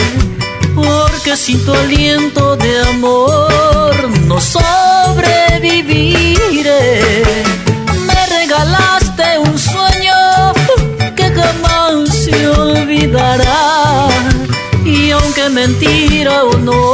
porque 0.75 1.37
sin 1.37 1.63
tu 1.65 1.73
aliento 1.73 2.57
de 2.57 2.81
amor 2.89 3.95
no 4.27 4.41
sobreviviré. 4.41 7.23
Me 8.07 8.25
regalaste 8.37 9.39
un 9.39 9.57
sueño 9.57 10.53
que 11.15 11.31
jamás 11.31 12.09
se 12.09 12.47
olvidará, 12.47 14.09
y 14.85 15.11
aunque 15.11 15.47
mentira 15.49 16.43
o 16.43 16.57
no, 16.57 16.93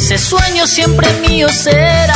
ese 0.00 0.16
sueño 0.16 0.66
siempre 0.66 1.06
mío 1.20 1.46
será. 1.50 2.14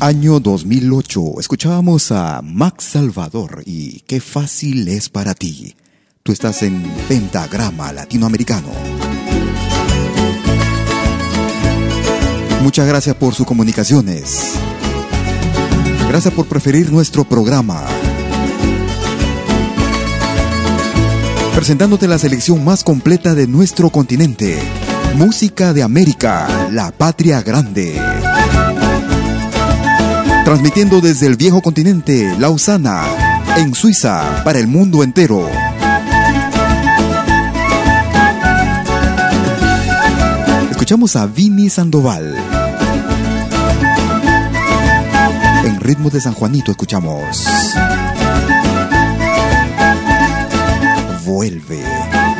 Año 0.00 0.40
2008, 0.40 1.38
escuchábamos 1.38 2.10
a 2.10 2.42
Max 2.42 2.84
Salvador 2.84 3.62
y 3.64 4.00
Qué 4.00 4.20
fácil 4.20 4.88
es 4.88 5.08
para 5.08 5.34
ti. 5.34 5.76
Tú 6.24 6.32
estás 6.32 6.62
en 6.64 6.82
Pentagrama 7.08 7.92
Latinoamericano. 7.92 8.68
Muchas 12.62 12.88
gracias 12.88 13.14
por 13.14 13.32
sus 13.34 13.46
comunicaciones. 13.46 14.54
Gracias 16.08 16.34
por 16.34 16.46
preferir 16.46 16.90
nuestro 16.90 17.24
programa. 17.24 17.84
Presentándote 21.64 22.06
la 22.08 22.18
selección 22.18 22.62
más 22.62 22.84
completa 22.84 23.34
de 23.34 23.46
nuestro 23.46 23.88
continente. 23.88 24.58
Música 25.14 25.72
de 25.72 25.82
América, 25.82 26.68
la 26.70 26.90
patria 26.90 27.40
grande. 27.40 27.98
Transmitiendo 30.44 31.00
desde 31.00 31.26
el 31.26 31.36
viejo 31.36 31.62
continente, 31.62 32.36
Lausana, 32.38 33.06
en 33.56 33.74
Suiza, 33.74 34.42
para 34.44 34.58
el 34.58 34.66
mundo 34.66 35.02
entero. 35.02 35.48
Escuchamos 40.70 41.16
a 41.16 41.24
Vini 41.24 41.70
Sandoval. 41.70 42.36
En 45.64 45.80
ritmo 45.80 46.10
de 46.10 46.20
San 46.20 46.34
Juanito 46.34 46.72
escuchamos. 46.72 47.46
Vuelve, 51.44 51.76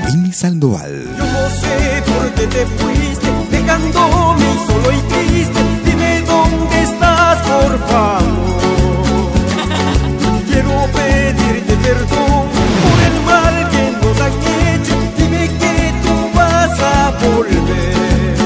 Vini 0.06 0.32
Sandoval. 0.32 1.04
Yo 1.18 1.26
no 1.26 1.50
sé 1.60 2.02
por 2.06 2.26
qué 2.36 2.46
te 2.46 2.64
fuiste, 2.64 3.28
dejándome 3.50 4.46
solo 4.66 4.90
y 4.92 5.00
triste. 5.12 5.60
Dime 5.84 6.22
dónde 6.22 6.82
estás, 6.84 7.36
por 7.42 7.78
favor. 7.86 8.24
Quiero 10.48 10.88
pedirte 10.96 11.74
perdón 11.84 12.44
por 12.82 12.98
el 13.08 13.16
mal 13.28 13.56
que 13.72 13.84
nos 14.00 14.16
han 14.22 14.34
hecho. 14.72 14.94
Dime 15.18 15.42
que 15.60 15.74
tú 16.02 16.14
vas 16.34 16.76
a 16.80 16.82
volver. 17.26 18.36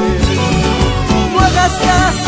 No 1.35 1.39
hagas 1.39 1.75
caso 1.89 2.28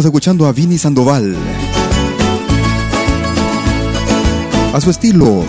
Estamos 0.00 0.14
escuchando 0.14 0.46
a 0.46 0.52
Vini 0.52 0.78
Sandoval. 0.78 1.36
A 4.72 4.80
su 4.80 4.88
estilo, 4.88 5.44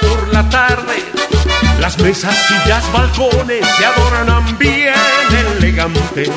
por 0.00 0.32
la 0.32 0.48
tarde, 0.48 1.04
las 1.80 1.98
mesas, 1.98 2.34
sillas, 2.48 2.90
balcones 2.94 3.66
se 3.76 3.84
adornan 3.84 4.56
bien 4.56 4.94
elegantes. 5.58 6.30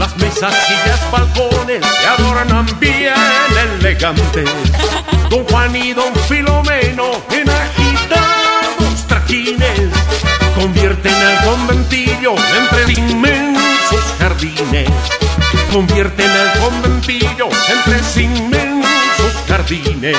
Las 0.00 0.16
mesas, 0.16 0.54
sillas, 0.66 1.10
balcones 1.12 1.84
se 1.84 2.06
adornan 2.06 2.66
bien 2.80 3.12
elegantes. 3.76 4.48
Don 5.28 5.44
Juan 5.44 5.76
y 5.76 5.92
Don 5.92 6.14
Filomeno 6.26 7.10
en 7.30 7.50
agitados 7.50 9.06
traquines 9.06 9.90
convierten 10.54 11.12
al 11.12 11.44
conventillo 11.44 12.34
en 12.34 12.68
tres 12.70 12.96
inmensos 12.96 14.04
jardines. 14.18 14.88
Convierten 15.70 16.30
al 16.30 16.58
conventillo 16.60 17.50
en 17.50 17.82
tres 17.84 18.16
inmensos 18.16 19.34
jardines. 19.46 20.16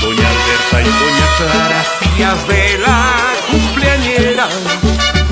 Doña 0.00 0.28
Alberta 0.28 0.80
y 0.80 0.84
Doña 0.84 1.28
Clara, 1.38 1.84
tías 1.98 2.46
de 2.46 2.78
la 2.78 3.12
cumpleañera, 3.50 4.48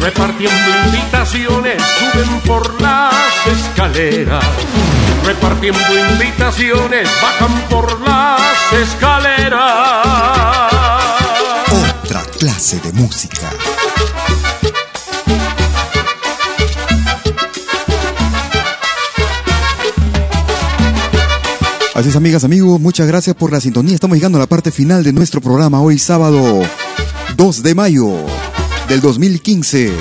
repartiendo 0.01 0.57
invitaciones, 0.87 1.83
suben 1.99 2.41
por 2.41 2.81
las 2.81 3.15
escaleras. 3.47 4.45
Repartiendo 5.25 5.81
invitaciones, 6.13 7.09
bajan 7.23 7.69
por 7.69 8.01
las 8.01 8.41
escaleras. 8.73 9.61
Otra 12.03 12.23
clase 12.39 12.81
de 12.81 12.93
música. 12.93 13.51
Así 21.95 22.09
es, 22.09 22.17
amigas, 22.17 22.45
amigos, 22.45 22.81
muchas 22.81 23.07
gracias 23.07 23.37
por 23.37 23.53
la 23.53 23.61
sintonía. 23.61 23.95
Estamos 23.95 24.17
llegando 24.17 24.39
a 24.39 24.41
la 24.41 24.47
parte 24.47 24.71
final 24.71 25.05
de 25.05 25.13
nuestro 25.13 25.43
programa 25.43 25.83
hoy 25.83 25.99
sábado 25.99 26.63
2 27.37 27.63
de 27.63 27.75
mayo 27.75 28.25
del 28.91 29.01
2015. 29.01 29.93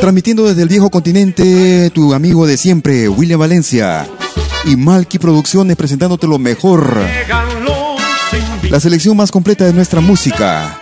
Transmitiendo 0.00 0.46
desde 0.46 0.62
el 0.62 0.68
viejo 0.68 0.88
continente, 0.88 1.90
tu 1.90 2.14
amigo 2.14 2.46
de 2.46 2.56
siempre, 2.56 3.06
William 3.06 3.38
Valencia. 3.38 4.08
Y 4.64 4.76
Malky 4.76 5.18
Producciones 5.18 5.76
presentándote 5.76 6.26
lo 6.26 6.38
mejor. 6.38 6.98
La 8.70 8.80
selección 8.80 9.14
más 9.14 9.30
completa 9.30 9.66
de 9.66 9.74
nuestra 9.74 10.00
música. 10.00 10.78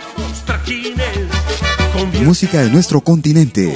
Música 2.23 2.61
de 2.61 2.69
nuestro 2.69 3.01
continente. 3.01 3.73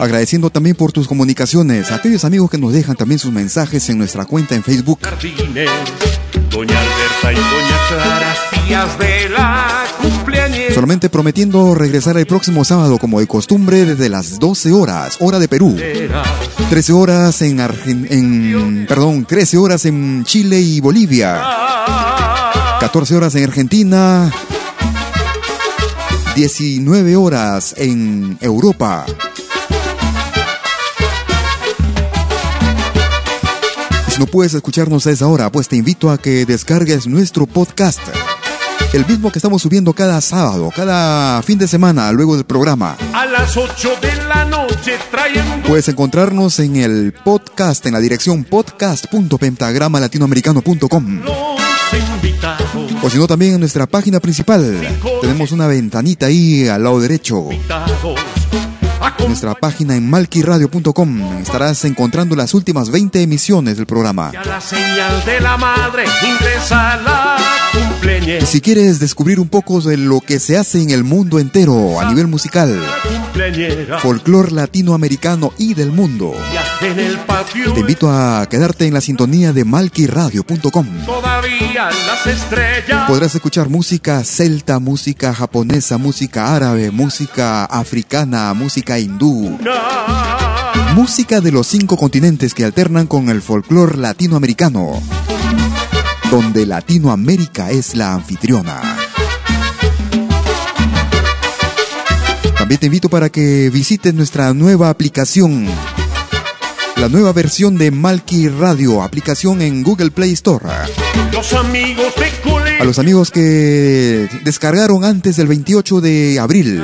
Agradeciendo 0.00 0.50
también 0.50 0.74
por 0.74 0.90
tus 0.90 1.06
comunicaciones 1.06 1.92
a 1.92 1.96
aquellos 1.96 2.24
amigos 2.24 2.50
que 2.50 2.58
nos 2.58 2.72
dejan 2.72 2.96
también 2.96 3.20
sus 3.20 3.30
mensajes 3.30 3.88
en 3.88 3.98
nuestra 3.98 4.24
cuenta 4.24 4.56
en 4.56 4.64
Facebook. 4.64 4.98
Doña 6.50 6.80
Alberta 6.80 7.32
y 7.32 7.36
Doña 7.36 7.78
Clara, 7.88 8.36
tías 8.66 8.98
de 8.98 9.28
la. 9.28 9.83
Solamente 10.74 11.08
prometiendo 11.08 11.72
regresar 11.76 12.16
el 12.16 12.26
próximo 12.26 12.64
sábado 12.64 12.98
como 12.98 13.20
de 13.20 13.28
costumbre 13.28 13.84
desde 13.84 14.08
las 14.08 14.40
12 14.40 14.72
horas, 14.72 15.16
hora 15.20 15.38
de 15.38 15.46
Perú. 15.46 15.76
13 16.68 16.92
horas 16.92 17.42
en, 17.42 17.60
Argen 17.60 18.08
en 18.10 18.84
perdón, 18.88 19.24
13 19.24 19.56
horas 19.56 19.84
en 19.84 20.24
Chile 20.24 20.60
y 20.60 20.80
Bolivia. 20.80 21.40
14 22.80 23.14
horas 23.14 23.36
en 23.36 23.44
Argentina. 23.44 24.32
19 26.34 27.14
horas 27.14 27.76
en 27.78 28.36
Europa. 28.40 29.06
Si 34.08 34.18
no 34.18 34.26
puedes 34.26 34.54
escucharnos 34.54 35.06
a 35.06 35.12
esa 35.12 35.28
hora, 35.28 35.52
pues 35.52 35.68
te 35.68 35.76
invito 35.76 36.10
a 36.10 36.18
que 36.18 36.44
descargues 36.44 37.06
nuestro 37.06 37.46
podcast. 37.46 38.00
El 38.92 39.06
mismo 39.06 39.32
que 39.32 39.38
estamos 39.38 39.62
subiendo 39.62 39.92
cada 39.92 40.20
sábado, 40.20 40.70
cada 40.74 41.42
fin 41.42 41.58
de 41.58 41.66
semana, 41.66 42.12
luego 42.12 42.36
del 42.36 42.44
programa. 42.44 42.96
A 43.12 43.26
las 43.26 43.56
8 43.56 43.94
de 44.00 44.14
la 44.28 44.44
noche 44.44 44.96
traen. 45.10 45.62
Puedes 45.62 45.88
encontrarnos 45.88 46.60
en 46.60 46.76
el 46.76 47.12
podcast, 47.12 47.84
en 47.86 47.94
la 47.94 48.00
dirección 48.00 48.44
podcast.pentagramalatinoamericano.com. 48.44 51.22
O 53.02 53.10
si 53.10 53.18
no, 53.18 53.26
también 53.26 53.54
en 53.54 53.60
nuestra 53.60 53.86
página 53.86 54.20
principal. 54.20 54.80
Tenemos 55.20 55.50
una 55.52 55.66
ventanita 55.66 56.26
ahí 56.26 56.68
al 56.68 56.84
lado 56.84 57.00
derecho. 57.00 57.48
En 59.18 59.26
nuestra 59.26 59.54
página 59.54 59.96
en 59.96 60.08
malquiradio.com 60.08 61.40
estarás 61.40 61.84
encontrando 61.84 62.36
las 62.36 62.54
últimas 62.54 62.90
20 62.90 63.22
emisiones 63.22 63.76
del 63.76 63.86
programa. 63.86 64.30
Y 64.32 64.36
a 64.36 64.44
la 64.44 64.60
señal 64.60 65.24
de 65.24 65.40
la 65.40 65.56
madre 65.56 66.04
ingresa 66.22 66.96
la 66.96 67.36
cumpleañera. 67.72 67.73
Y 68.04 68.46
si 68.46 68.60
quieres 68.60 69.00
descubrir 69.00 69.40
un 69.40 69.48
poco 69.48 69.80
de 69.80 69.96
lo 69.96 70.20
que 70.20 70.38
se 70.38 70.58
hace 70.58 70.82
en 70.82 70.90
el 70.90 71.04
mundo 71.04 71.38
entero 71.38 71.98
a 71.98 72.08
nivel 72.10 72.26
musical, 72.26 72.78
folclor 74.00 74.52
latinoamericano 74.52 75.54
y 75.56 75.72
del 75.72 75.90
mundo, 75.90 76.34
Ya 76.52 76.86
en 76.86 77.00
el 77.00 77.18
patio. 77.20 77.72
Te 77.72 77.80
invito 77.80 78.10
a 78.10 78.46
quedarte 78.50 78.86
en 78.86 78.92
la 78.92 79.00
sintonía 79.00 79.54
de 79.54 79.64
malquiradio.com. 79.64 80.86
todavía 81.06 81.88
las 82.06 82.26
estrellas. 82.26 83.08
Podrás 83.08 83.34
escuchar 83.34 83.70
música 83.70 84.22
celta, 84.22 84.78
música 84.80 85.32
japonesa, 85.32 85.96
música 85.96 86.54
árabe, 86.54 86.90
música 86.90 87.64
africana, 87.64 88.52
música 88.52 88.98
hindú. 88.98 89.58
Música 90.94 91.40
de 91.40 91.52
los 91.52 91.66
cinco 91.66 91.96
continentes 91.96 92.52
que 92.54 92.64
alternan 92.64 93.06
con 93.06 93.30
el 93.30 93.40
folclor 93.40 93.96
latinoamericano, 93.98 95.02
donde 96.30 96.66
Latinoamérica 96.66 97.70
es 97.70 97.94
la 97.94 98.12
anfitriona. 98.14 98.80
También 102.56 102.80
te 102.80 102.86
invito 102.86 103.08
para 103.08 103.28
que 103.28 103.70
visites 103.70 104.14
nuestra 104.14 104.54
nueva 104.54 104.88
aplicación, 104.88 105.66
la 106.96 107.08
nueva 107.08 107.32
versión 107.32 107.76
de 107.76 107.90
Malki 107.90 108.48
Radio, 108.48 109.02
aplicación 109.02 109.60
en 109.60 109.82
Google 109.82 110.10
Play 110.10 110.32
Store. 110.32 110.64
Los 111.32 111.52
amigos 111.52 112.12
de 112.16 112.50
colegio. 112.50 112.82
A 112.82 112.84
los 112.86 112.98
amigos 112.98 113.30
que 113.30 114.28
descargaron 114.44 115.04
antes 115.04 115.36
del 115.36 115.46
28 115.46 116.00
de 116.00 116.38
abril, 116.40 116.82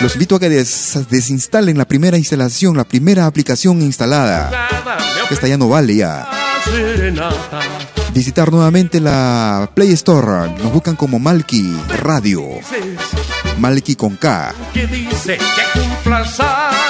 los 0.00 0.12
invito 0.14 0.36
a 0.36 0.40
que 0.40 0.48
des- 0.50 0.98
desinstalen 1.08 1.78
la 1.78 1.86
primera 1.88 2.18
instalación, 2.18 2.76
la 2.76 2.84
primera 2.84 3.24
aplicación 3.26 3.80
instalada. 3.80 4.68
Que 5.28 5.34
esta 5.34 5.48
ya 5.48 5.56
no 5.56 5.68
vale 5.70 5.96
ya. 5.96 6.28
Serenata. 6.64 7.60
Visitar 8.12 8.50
nuevamente 8.52 9.00
la 9.00 9.70
Play 9.74 9.92
Store. 9.92 10.50
Nos 10.62 10.72
buscan 10.72 10.96
como 10.96 11.18
Malki 11.18 11.76
Radio. 12.02 12.42
Malki 13.58 13.96
con 13.96 14.16
K. 14.16 14.54
Que 14.72 14.86
dice 14.86 15.38
que 15.38 15.80
cumplas 15.80 16.38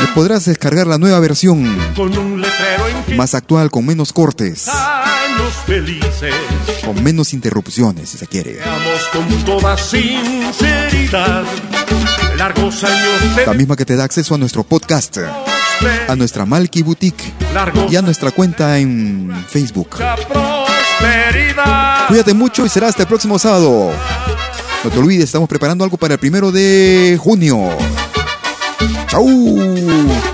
Y 0.01 0.07
podrás 0.15 0.45
descargar 0.47 0.87
la 0.87 0.99
nueva 0.99 1.21
versión 1.21 1.79
con 1.95 2.17
un 2.17 2.41
letrero 2.41 2.85
en 3.09 3.17
más 3.17 3.35
actual, 3.35 3.71
con 3.71 3.85
menos 3.87 4.13
cortes, 4.13 4.69
años 4.69 5.53
felices. 5.67 6.35
con 6.85 7.03
menos 7.03 7.33
interrupciones, 7.35 8.09
si 8.11 8.19
se 8.19 8.27
quiere. 8.27 8.55
Veamos 8.55 9.01
con 9.13 9.45
toda 9.45 9.77
sinceridad. 9.77 11.45
Largos 12.37 12.83
años 12.85 13.37
de 13.37 13.47
La 13.47 13.53
misma 13.55 13.77
que 13.77 13.85
te 13.85 13.95
da 13.97 14.05
acceso 14.05 14.35
a 14.35 14.39
nuestro 14.39 14.65
podcast, 14.65 15.19
a 16.09 16.17
nuestra 16.17 16.45
Malki 16.45 16.83
Boutique 16.83 17.33
y 17.91 17.97
a 17.97 18.03
nuestra 18.03 18.31
cuenta 18.31 18.79
en 18.79 19.33
Facebook. 19.49 19.99
Cuídate 22.09 22.35
mucho 22.35 22.65
y 22.65 22.69
será 22.69 22.89
hasta 22.89 23.03
el 23.03 23.09
próximo 23.09 23.39
sábado. 23.39 23.91
No 24.83 24.91
te 24.91 24.99
olvides, 24.99 25.25
estamos 25.25 25.49
preparando 25.49 25.85
algo 25.85 25.97
para 25.97 26.15
el 26.15 26.21
primero 26.21 26.53
de 26.53 27.19
junio. 27.21 27.71
¡Chau! 29.09 30.34